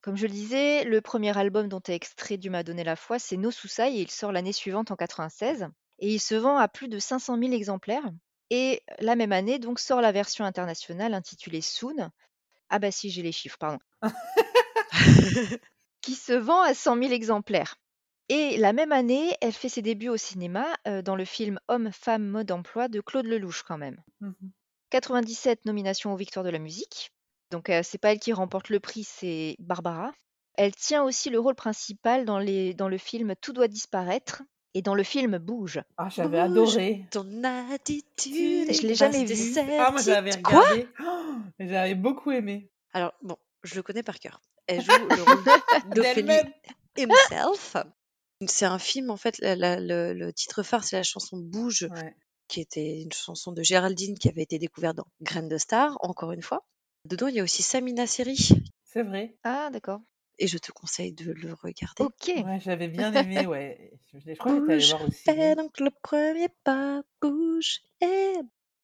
[0.00, 3.18] Comme je le disais, le premier album dont est extrait Dieu m'a donné la foi,
[3.18, 5.68] c'est No Suicide, et il sort l'année suivante en 96,
[5.98, 8.10] et il se vend à plus de 500 000 exemplaires.
[8.48, 12.10] Et la même année, donc, sort la version internationale intitulée Soon.
[12.70, 13.78] Ah bah si, j'ai les chiffres, pardon.
[16.00, 17.76] qui se vend à 100 000 exemplaires.
[18.28, 21.90] Et la même année, elle fait ses débuts au cinéma euh, dans le film Homme,
[21.92, 24.02] femme, mode emploi de Claude Lelouch quand même.
[24.20, 24.34] Mhm.
[24.90, 27.10] 97 nominations aux Victoires de la musique.
[27.50, 30.12] Donc euh, c'est pas elle qui remporte le prix, c'est Barbara.
[30.54, 34.42] Elle tient aussi le rôle principal dans, les, dans le film Tout doit disparaître
[34.74, 35.80] et dans le film Bouge.
[35.96, 37.06] Ah, j'avais Bouge adoré.
[37.10, 38.72] Ton attitude.
[38.72, 39.54] Je l'ai jamais vu.
[39.78, 40.42] Ah, moi, j'avais.
[40.42, 40.60] Quoi?
[40.60, 40.88] regardé.
[41.00, 42.70] Oh, j'avais beaucoup aimé.
[42.92, 44.40] Alors, bon, je le connais par cœur.
[44.66, 45.44] Elle joue le rôle
[45.94, 46.52] d'Ophélie D'elle-même.
[46.98, 47.76] himself.
[48.46, 51.88] C'est un film, en fait, la- la- le, le titre phare, c'est la chanson Bouge,
[51.90, 52.14] Ouais.
[52.46, 56.30] qui était une chanson de Géraldine qui avait été découverte dans Graines de Star, encore
[56.32, 56.64] une fois.
[57.04, 58.50] Dedans, il y a aussi Samina Seri,
[58.84, 59.36] C'est vrai.
[59.42, 60.00] Ah, d'accord.
[60.38, 62.04] et je te conseille de le regarder.
[62.04, 62.28] Ok.
[62.44, 63.92] Ouais, j'avais bien aimé, ouais.
[64.12, 67.80] Je, je crois que j'étais allée Bouge, voir au fais donc le premier pas, bouge,
[68.00, 68.34] et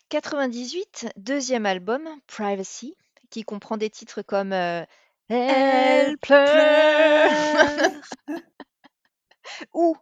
[0.09, 2.97] 98, deuxième album, Privacy,
[3.31, 4.85] qui comprend des titres comme euh,
[5.29, 8.03] elle Elle pleure pleure.
[9.73, 9.97] ou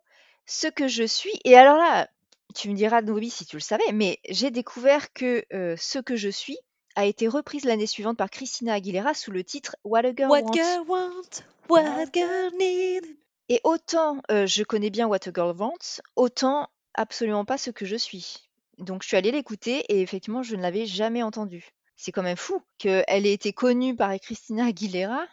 [0.46, 1.38] Ce que je suis.
[1.44, 2.08] Et alors là,
[2.54, 6.16] tu me diras, Nobi, si tu le savais, mais j'ai découvert que euh, Ce que
[6.16, 6.58] je suis
[6.94, 10.42] a été reprise l'année suivante par Christina Aguilera sous le titre What a Girl What
[10.42, 10.52] Wants.
[10.52, 13.04] girl want, what girl need.
[13.48, 17.86] Et autant euh, je connais bien What a Girl Wants, autant absolument pas ce que
[17.86, 18.48] je suis.
[18.78, 21.70] Donc je suis allée l'écouter et effectivement je ne l'avais jamais entendu.
[21.96, 25.24] C'est quand même fou qu'elle ait été connue par Christina Aguilera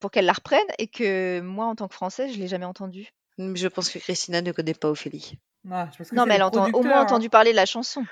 [0.00, 3.12] pour qu'elle la reprenne et que moi en tant que Française je l'ai jamais entendue.
[3.38, 5.38] Mais Je pense que Christina ne connaît pas Ophélie.
[5.64, 7.02] Non, je pense que Non mais elle entend au moins hein.
[7.02, 8.04] entendu parler de la chanson.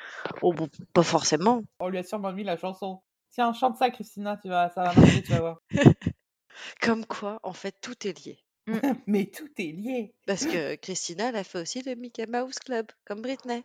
[0.43, 1.63] Oh, bon, pas forcément.
[1.81, 3.01] On lui a sûrement mis la chanson.
[3.31, 5.61] Tiens, chante ça, Christina, tu vas, ça va marcher, tu vas voir.
[6.81, 8.39] Comme quoi, en fait, tout est lié.
[9.07, 10.15] Mais tout est lié.
[10.27, 13.63] Parce que Christina, elle a fait aussi le Mickey Mouse Club, comme Britney.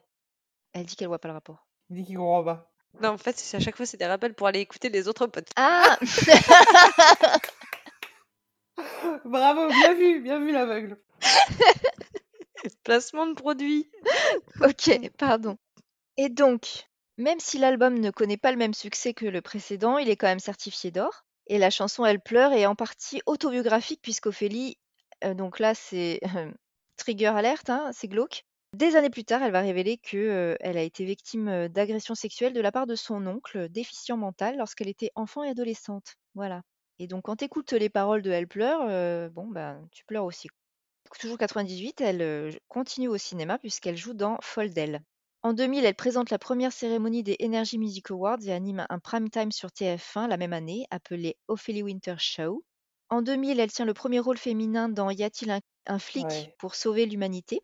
[0.73, 1.65] Elle dit qu'elle voit pas le rapport.
[1.89, 2.71] Il dit qu'il comprend pas.
[3.01, 5.27] Non, en fait, c'est à chaque fois, c'est des rappels pour aller écouter les autres
[5.27, 5.53] podcasts.
[5.55, 5.97] Ah
[9.25, 10.97] Bravo, bien vu, bien vu l'aveugle.
[12.83, 13.89] Placement de produit.
[14.61, 15.57] Ok, pardon.
[16.17, 20.09] Et donc, même si l'album ne connaît pas le même succès que le précédent, il
[20.09, 21.25] est quand même certifié d'or.
[21.47, 24.77] Et la chanson Elle pleure est en partie autobiographique puisqu'Ophélie,
[25.23, 26.51] euh, donc là c'est euh,
[26.97, 28.43] trigger alerte, hein, c'est glauque.
[28.73, 32.15] Des années plus tard, elle va révéler que euh, elle a été victime euh, d'agressions
[32.15, 36.15] sexuelles de la part de son oncle, déficient mental, lorsqu'elle était enfant et adolescente.
[36.35, 36.61] Voilà.
[37.01, 40.23] Et donc quand tu écoutes les paroles de Elle pleure, euh, bon ben tu pleures
[40.23, 40.49] aussi.
[41.19, 45.01] Toujours 98, elle euh, continue au cinéma puisqu'elle joue dans Foldel.
[45.41, 49.31] En 2000, elle présente la première cérémonie des Energy Music Awards et anime un prime
[49.31, 52.63] time sur TF1 la même année, appelé Ophélie Winter Show.
[53.09, 56.55] En 2000, elle tient le premier rôle féminin dans Y a-t-il un, un flic Ouais.
[56.59, 57.61] pour sauver l'humanité?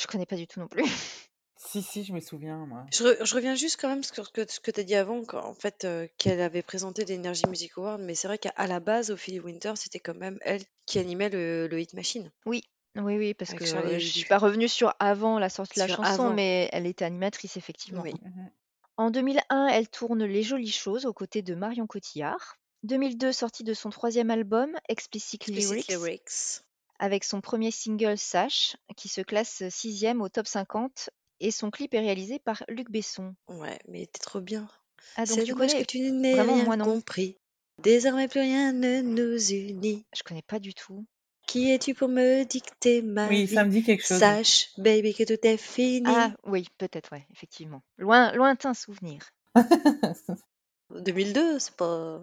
[0.00, 0.82] Je connais pas du tout non plus.
[1.60, 2.86] Si, si, je me souviens, moi.
[2.92, 4.94] Je, re- je reviens juste quand même sur ce que, ce que tu as dit
[4.94, 8.66] avant, en fait, euh, qu'elle avait présenté l'Energy Music Award, mais c'est vrai qu'à à
[8.68, 12.30] la base, Ophélie Winter, c'était quand même elle qui animait le, le Hit Machine.
[12.46, 12.62] Oui,
[12.94, 14.28] oui, oui, parce Avec que Charlie euh, je suis Hebdo.
[14.28, 16.32] pas revenue sur avant la sortie de la chanson, avant.
[16.34, 18.02] mais elle était animatrice effectivement.
[18.02, 18.14] Oui.
[18.22, 18.50] Mhm.
[18.96, 22.56] En 2001, elle tourne Les Jolies Choses aux côtés de Marion Cotillard.
[22.84, 26.62] 2002, sortie de son troisième album, Explicit, Explicit Lyrics, Lyrics.
[27.00, 31.94] avec son premier single Sash, qui se classe sixième au top 50, et son clip
[31.94, 33.34] est réalisé par Luc Besson.
[33.48, 34.68] Ouais, mais t'es trop bien.
[35.16, 36.84] Ah donc C'est tu dommage connais que tu n'aies Vraiment, rien moi, non?
[36.84, 37.36] compris.
[37.82, 40.04] Désormais, plus rien ne nous unit.
[40.16, 41.06] Je connais pas du tout.
[41.46, 43.54] Qui es-tu pour me dicter ma Oui, vie?
[43.54, 44.18] ça me dit quelque chose.
[44.18, 46.02] Sache, baby, que tout est fini.
[46.06, 47.82] Ah oui, peut-être, ouais, effectivement.
[47.96, 49.30] Loin, lointain souvenir.
[50.90, 52.20] 2002, c'est pas...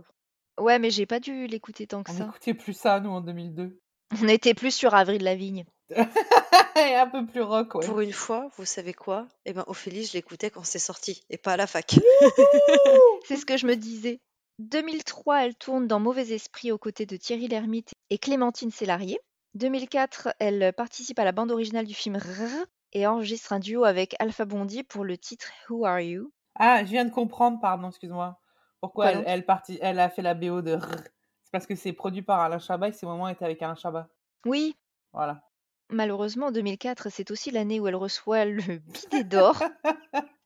[0.59, 2.25] Ouais, mais j'ai pas dû l'écouter tant que On ça.
[2.25, 3.77] n'écoutait plus ça, nous, en 2002.
[4.21, 5.65] On était plus sur Avril Lavigne.
[6.77, 7.85] Et un peu plus rock, ouais.
[7.85, 9.27] Pour une fois, vous savez quoi?
[9.45, 11.95] Eh ben, Ophélie, je l'écoutais quand c'est sorti, et pas à la fac.
[13.25, 14.19] C'est ce que je me disais.
[14.59, 19.19] 2003, elle tourne dans Mauvais Esprit aux côtés de Thierry Lhermitte et Clémentine Sélarié.
[19.55, 24.15] 2004, elle participe à la bande originale du film Rrr et enregistre un duo avec
[24.19, 26.31] Alpha Bondi pour le titre Who Are You?
[26.55, 28.39] Ah, je viens de comprendre, pardon, excuse-moi.
[28.81, 31.03] Pourquoi Quoi elle, donc elle, parti- elle a fait la BO de Rrr.
[31.43, 33.45] C'est parce que c'est produit par Alain Chabat et c'est au moment où elle était
[33.45, 34.07] avec Alain Chabat.
[34.45, 34.75] Oui,
[35.13, 35.41] Voilà.
[35.89, 38.77] Malheureusement, 2004, c'est aussi l'année où elle reçoit le
[39.11, 39.61] bidet d'or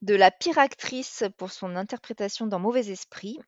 [0.02, 3.40] de la pire actrice pour son interprétation dans Mauvais Esprit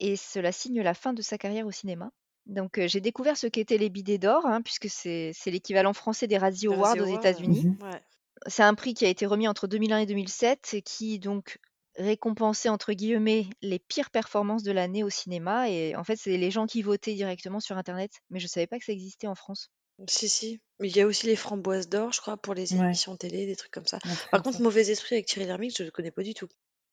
[0.00, 2.10] et cela signe la fin de sa carrière au cinéma.
[2.46, 6.26] Donc euh, j'ai découvert ce qu'étaient les bidets d'or, hein, puisque c'est c'est l'équivalent français
[6.26, 7.76] des Razzie Les Awards aux États-Unis.
[7.82, 8.00] Ouais.
[8.46, 11.58] C'est un prix qui a été remis entre 2001 et 2007 et qui donc
[11.96, 15.68] récompensait entre guillemets les pires performances de l'année au cinéma.
[15.68, 18.78] Et en fait, c'est les gens qui votaient directement sur Internet, mais je savais pas
[18.78, 19.70] que ça existait en France.
[20.06, 20.60] Si, si.
[20.78, 22.80] Mais il y a aussi les framboises d'or, je crois, pour les Ouais.
[22.86, 23.98] émissions télé, des trucs comme ça.
[24.04, 24.62] Un truc Par comme contre, ça.
[24.62, 26.48] Mauvais Esprit avec Thierry Lhermitte, je ne le connais pas du tout.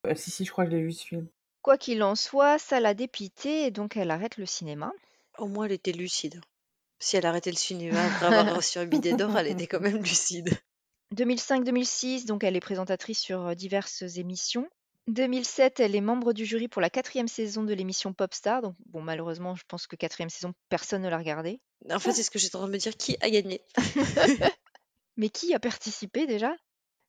[0.08, 1.28] Euh, si, si, je crois que je l'ai vu ce film.
[1.62, 4.91] Quoi qu'il en soit, ça l'a dépité et donc elle arrête le cinéma.
[5.38, 6.41] Au moins, elle était lucide.
[7.00, 9.98] Si elle arrêtait le cinéma après avoir reçu un bidet d'or, elle était quand même
[10.02, 10.50] lucide.
[11.15, 14.68] 2005-2006, donc elle est présentatrice sur euh, diverses émissions.
[15.08, 18.62] 2007, elle est membre du jury pour la quatrième saison de l'émission Popstar.
[18.62, 21.62] Donc, bon, malheureusement, je pense que quatrième saison, personne ne l'a regardée.
[21.91, 22.98] En fait, c'est ce que j'étais en train de me dire.
[22.98, 23.62] Qui a gagné?
[25.18, 26.56] Mais qui a participé déjà?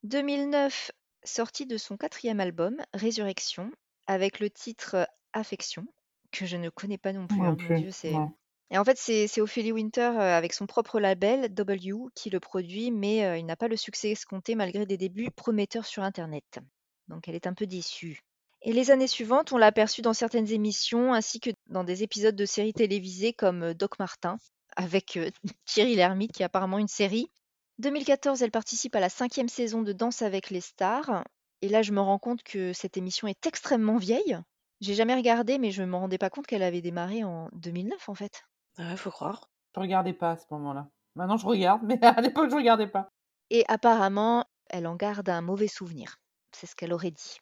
[0.04, 0.92] 2009,
[1.24, 3.70] sortie de son quatrième album, Résurrection,
[4.06, 5.86] avec le titre Affection,
[6.32, 7.38] que je ne connais pas non plus.
[7.38, 8.12] Non hein, mon plus, Dieu, c'est.
[8.12, 8.32] non.
[8.70, 12.40] Et en fait, c'est c'est Ophélie Winter euh, avec son propre label, W, qui le
[12.40, 16.58] produit, mais euh, il n'a pas le succès escompté malgré des débuts prometteurs sur Internet.
[17.08, 18.20] Donc elle est un peu déçue.
[18.62, 22.34] Et les années suivantes, on l'a aperçue dans certaines émissions ainsi que dans des épisodes
[22.34, 24.38] de séries télévisées comme euh, Doc Martin,
[24.76, 25.30] avec euh,
[25.66, 27.30] Thierry Lhermitte qui a apparemment une série.
[27.78, 31.24] 2014, elle participe à la cinquième saison de Danse avec les stars.
[31.62, 34.38] Et là, je me rends compte que cette émission est extrêmement vieille.
[34.80, 38.08] J'ai jamais regardé, mais je ne me rendais pas compte qu'elle avait démarré en 2009
[38.08, 38.44] en fait.
[38.78, 39.48] Ouais, faut croire.
[39.74, 40.88] Je regardais pas à ce moment-là.
[41.14, 43.08] Maintenant, je regarde, mais à l'époque, je regardais pas.
[43.50, 46.18] Et apparemment, elle en garde un mauvais souvenir.
[46.58, 47.38] C'est ce qu'elle aurait dit.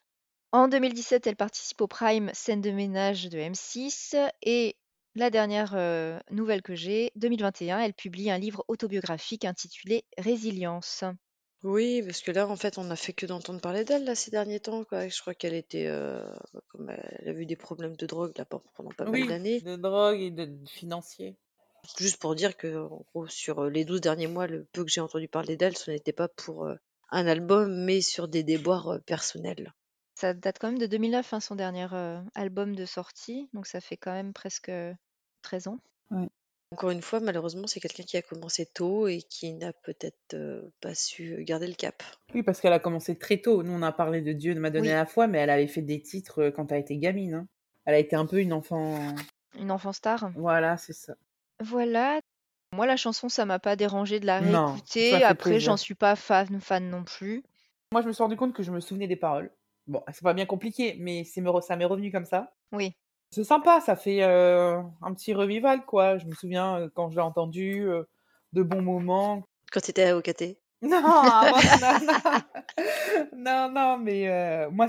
[0.52, 4.16] En 2017, elle participe au Prime Scène de ménage de M6.
[4.42, 4.76] Et
[5.14, 11.04] la dernière euh, nouvelle que j'ai, 2021, elle publie un livre autobiographique intitulé Résilience.
[11.62, 14.30] Oui, parce que là, en fait, on n'a fait que d'entendre parler d'elle là ces
[14.30, 15.08] derniers temps, quoi.
[15.08, 16.22] Je crois qu'elle était, euh,
[16.68, 19.60] comme elle a eu des problèmes de drogue là pendant pas mal Oui, d'années.
[19.60, 21.36] de drogue et de de financier.
[21.98, 24.90] Juste pour dire que, en gros, sur euh, les 12 derniers mois, le peu que
[24.90, 26.74] j'ai entendu parler d'elle, ce n'était pas pour euh,
[27.14, 29.72] un album, mais sur des déboires euh, personnels.
[30.16, 33.48] Ça date quand même de 2009, hein, son dernier euh, album de sortie.
[33.52, 34.70] Donc ça fait quand même presque
[35.42, 35.78] 13 ans.
[36.72, 40.62] Encore une fois, malheureusement, c'est quelqu'un qui a commencé tôt et qui n'a peut-être euh,
[40.80, 42.02] pas su garder le cap.
[42.34, 43.62] Oui, parce qu'elle a commencé très tôt.
[43.62, 44.94] Nous, on a parlé de Dieu m'a donné Oui.
[44.94, 47.34] la foi, mais elle avait fait des titres euh, quand elle était gamine.
[47.34, 47.48] hein.
[47.84, 48.98] Elle a été un peu une enfant.
[49.58, 50.30] Une enfant star.
[50.34, 51.14] Voilà, c'est ça.
[51.60, 52.18] Voilà.
[52.74, 55.10] Moi, la chanson, ça m'a pas dérangé de la Non, réécouter.
[55.18, 55.70] fait Après, plaisir.
[55.70, 57.42] j'en suis pas fan, fan non plus.
[57.92, 59.50] Moi, je me suis rendu compte que je me souvenais des paroles.
[59.86, 62.52] Bon, c'est pas bien compliqué, mais c'est me re- ça m'est revenu comme ça.
[62.72, 62.94] Oui.
[63.30, 66.18] C'est sympa, ça fait euh, un petit revival, quoi.
[66.18, 68.02] Je me souviens euh, quand je l'ai entendu, euh,
[68.52, 69.42] de bons moments.
[69.72, 70.56] Quand tu étais à OKT.
[70.82, 72.40] Non, non, non,
[73.36, 74.86] non, non, mais euh, moi,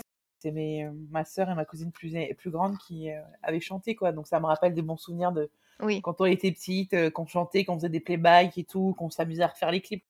[0.52, 4.12] mes, euh, ma sœur et ma cousine plus, plus grande qui euh, avaient chanté, quoi.
[4.12, 5.50] Donc ça me rappelle des bons souvenirs de
[5.82, 6.02] Oui.
[6.02, 9.44] quand on était petite, euh, qu'on chantait, qu'on faisait des playbacks et tout, qu'on s'amusait
[9.44, 10.04] à refaire les clips.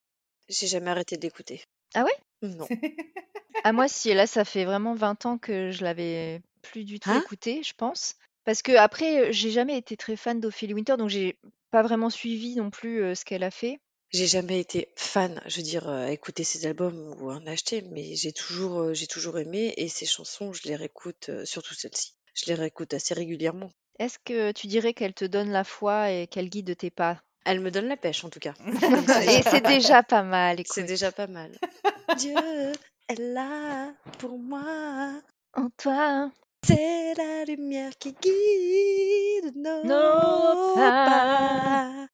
[0.48, 1.64] J'ai jamais arrêté d'écouter.
[1.94, 2.12] Ah ouais?
[2.48, 2.66] Non.
[3.64, 7.10] Ah, moi, si, là, ça fait vraiment 20 ans que je l'avais plus du tout
[7.10, 7.20] Hein?
[7.24, 8.14] écouté, je pense.
[8.44, 11.36] Parce que après, j'ai jamais été très fan d'Ophélie Winter, donc j'ai
[11.72, 13.80] pas vraiment suivi non plus euh, ce qu'elle a fait.
[14.10, 17.46] J'ai jamais été fan, je veux dire, euh, à écouter ses albums ou à en
[17.46, 21.44] acheter, mais j'ai toujours, euh, j'ai toujours aimé et ses chansons, je les réécoute, euh,
[21.44, 22.14] surtout celle-ci.
[22.34, 23.70] Je les réécoute assez régulièrement.
[23.98, 27.20] Est-ce que tu dirais qu'elle te donne la foi et qu'elle guide tes pas?
[27.44, 28.54] Elle me donne la pêche en tout cas.
[28.58, 30.88] Donc Et c'est déjà pas mal, c'est écoute.
[30.88, 31.52] déjà pas mal.
[32.18, 32.34] Dieu
[33.08, 35.20] est là pour moi.
[35.54, 36.30] En toi,
[36.66, 41.04] C'est la lumière qui guide nos, Nos pas.
[41.04, 42.06] pas.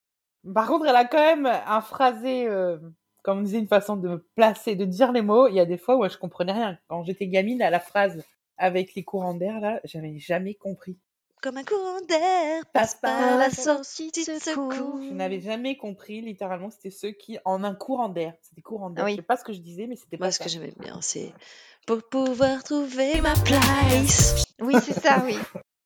[0.54, 2.78] Par contre, elle a quand même un phrasé, euh,
[3.22, 5.46] comme on disait, une façon de me placer, de dire les mots.
[5.48, 6.78] Il y a des fois où je comprenais rien.
[6.88, 8.24] Quand j'étais gamine, à la phrase
[8.58, 10.98] avec les courants d'air, là, j'avais jamais compris.
[11.40, 15.00] Comme un courant d'air Passe par par la sortie de secours.
[15.02, 19.04] Je n'avais jamais compris, littéralement, c'était ceux qui, en un courant d'air, c'était courant d'air.
[19.04, 19.16] Ah Je oui.
[19.16, 20.44] sais pas ce que je disais, mais c'était Moi, pas ce ça.
[20.44, 21.32] que j'aimais bien, c'est
[21.84, 24.44] pour pouvoir trouver ma place.
[24.60, 25.36] Oui, c'est ça, oui.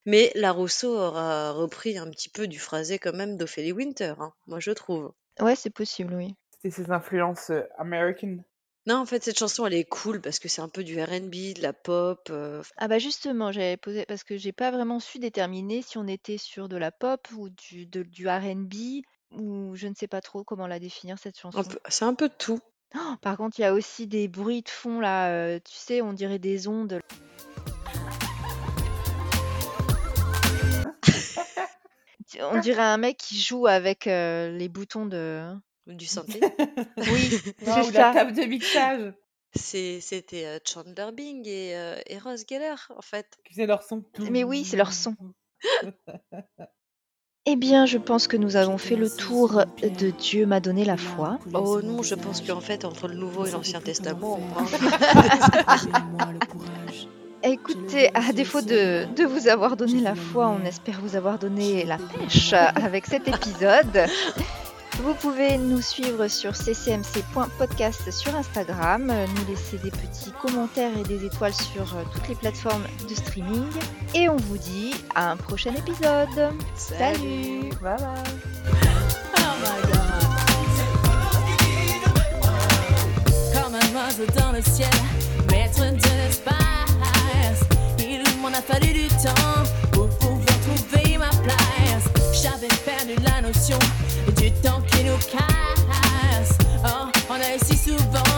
[0.07, 4.31] Mais la Rousseau aura repris un petit peu du phrasé quand même d'Ophélie Winter, hein,
[4.47, 5.11] moi je trouve.
[5.39, 6.33] Ouais, c'est possible, oui.
[6.51, 8.37] C'était ses influences euh, American.
[8.87, 11.53] Non, en fait, cette chanson, elle est cool parce que c'est un peu du R&B,
[11.57, 12.25] de la pop.
[12.29, 16.07] euh, Ah bah justement, j'avais posé parce que j'ai pas vraiment su déterminer si on
[16.07, 20.21] était sur de la pop ou du, de- du R&B ou je ne sais pas
[20.21, 21.63] trop comment la définir cette un chanson.
[21.69, 22.59] peu- c'est un peu de tout.
[22.95, 26.01] Oh, par contre, il y a aussi des bruits de fond là, euh, tu sais,
[26.01, 27.01] on dirait des ondes.
[32.41, 35.43] On dirait un mec qui joue avec euh, les boutons de.
[35.87, 36.41] Du synthé.
[36.97, 37.29] Oui,
[37.65, 39.13] Non, c'est ou la table de mixage,
[39.55, 43.37] C'est- C'était euh, Chandler Bing et, euh, et Ross Geller, en fait.
[43.49, 44.03] faisait leur son.
[44.29, 45.15] Mais oui, c'est leur son.
[47.45, 50.97] Eh bien, je pense que nous avons fait le tour de Dieu m'a donné la
[50.97, 51.39] foi.
[51.53, 54.71] Oh non, je pense qu'en fait, entre le Nouveau et l'Ancien Testament, on mange.
[57.43, 61.85] Écoutez, à défaut de, de vous avoir donné la foi, on espère vous avoir donné
[61.85, 64.07] la pêche avec cet épisode.
[65.03, 71.23] Vous pouvez nous suivre sur ccmc.podcast sur Instagram, nous laisser des petits commentaires et des
[71.23, 73.69] étoiles sur euh, toutes les plateformes de streaming.
[74.15, 76.51] Et on vous dit à un prochain épisode.
[76.75, 78.07] Salut Bye bye.
[79.37, 80.01] Oh my god.
[83.53, 84.89] Comme un oiseau dans le ciel,
[85.51, 86.76] maître de l'espace
[88.57, 92.05] m'a fallu du temps pour pouvoir trouver ma place.
[92.41, 93.77] J'avais perdu la notion
[94.37, 96.57] du temps qui nous casse.
[96.83, 98.36] Oh, on a si souvent.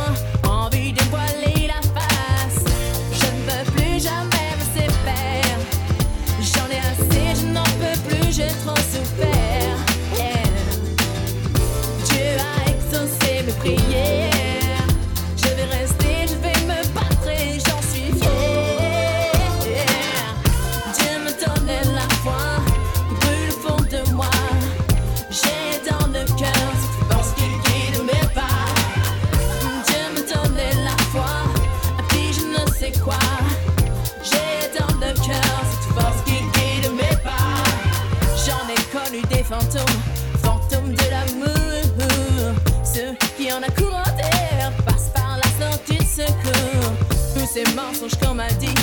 [43.50, 46.94] y en a commentaire passe par la sortie de secours.
[47.34, 48.74] Tous ces mensonges qu'on m'a dit.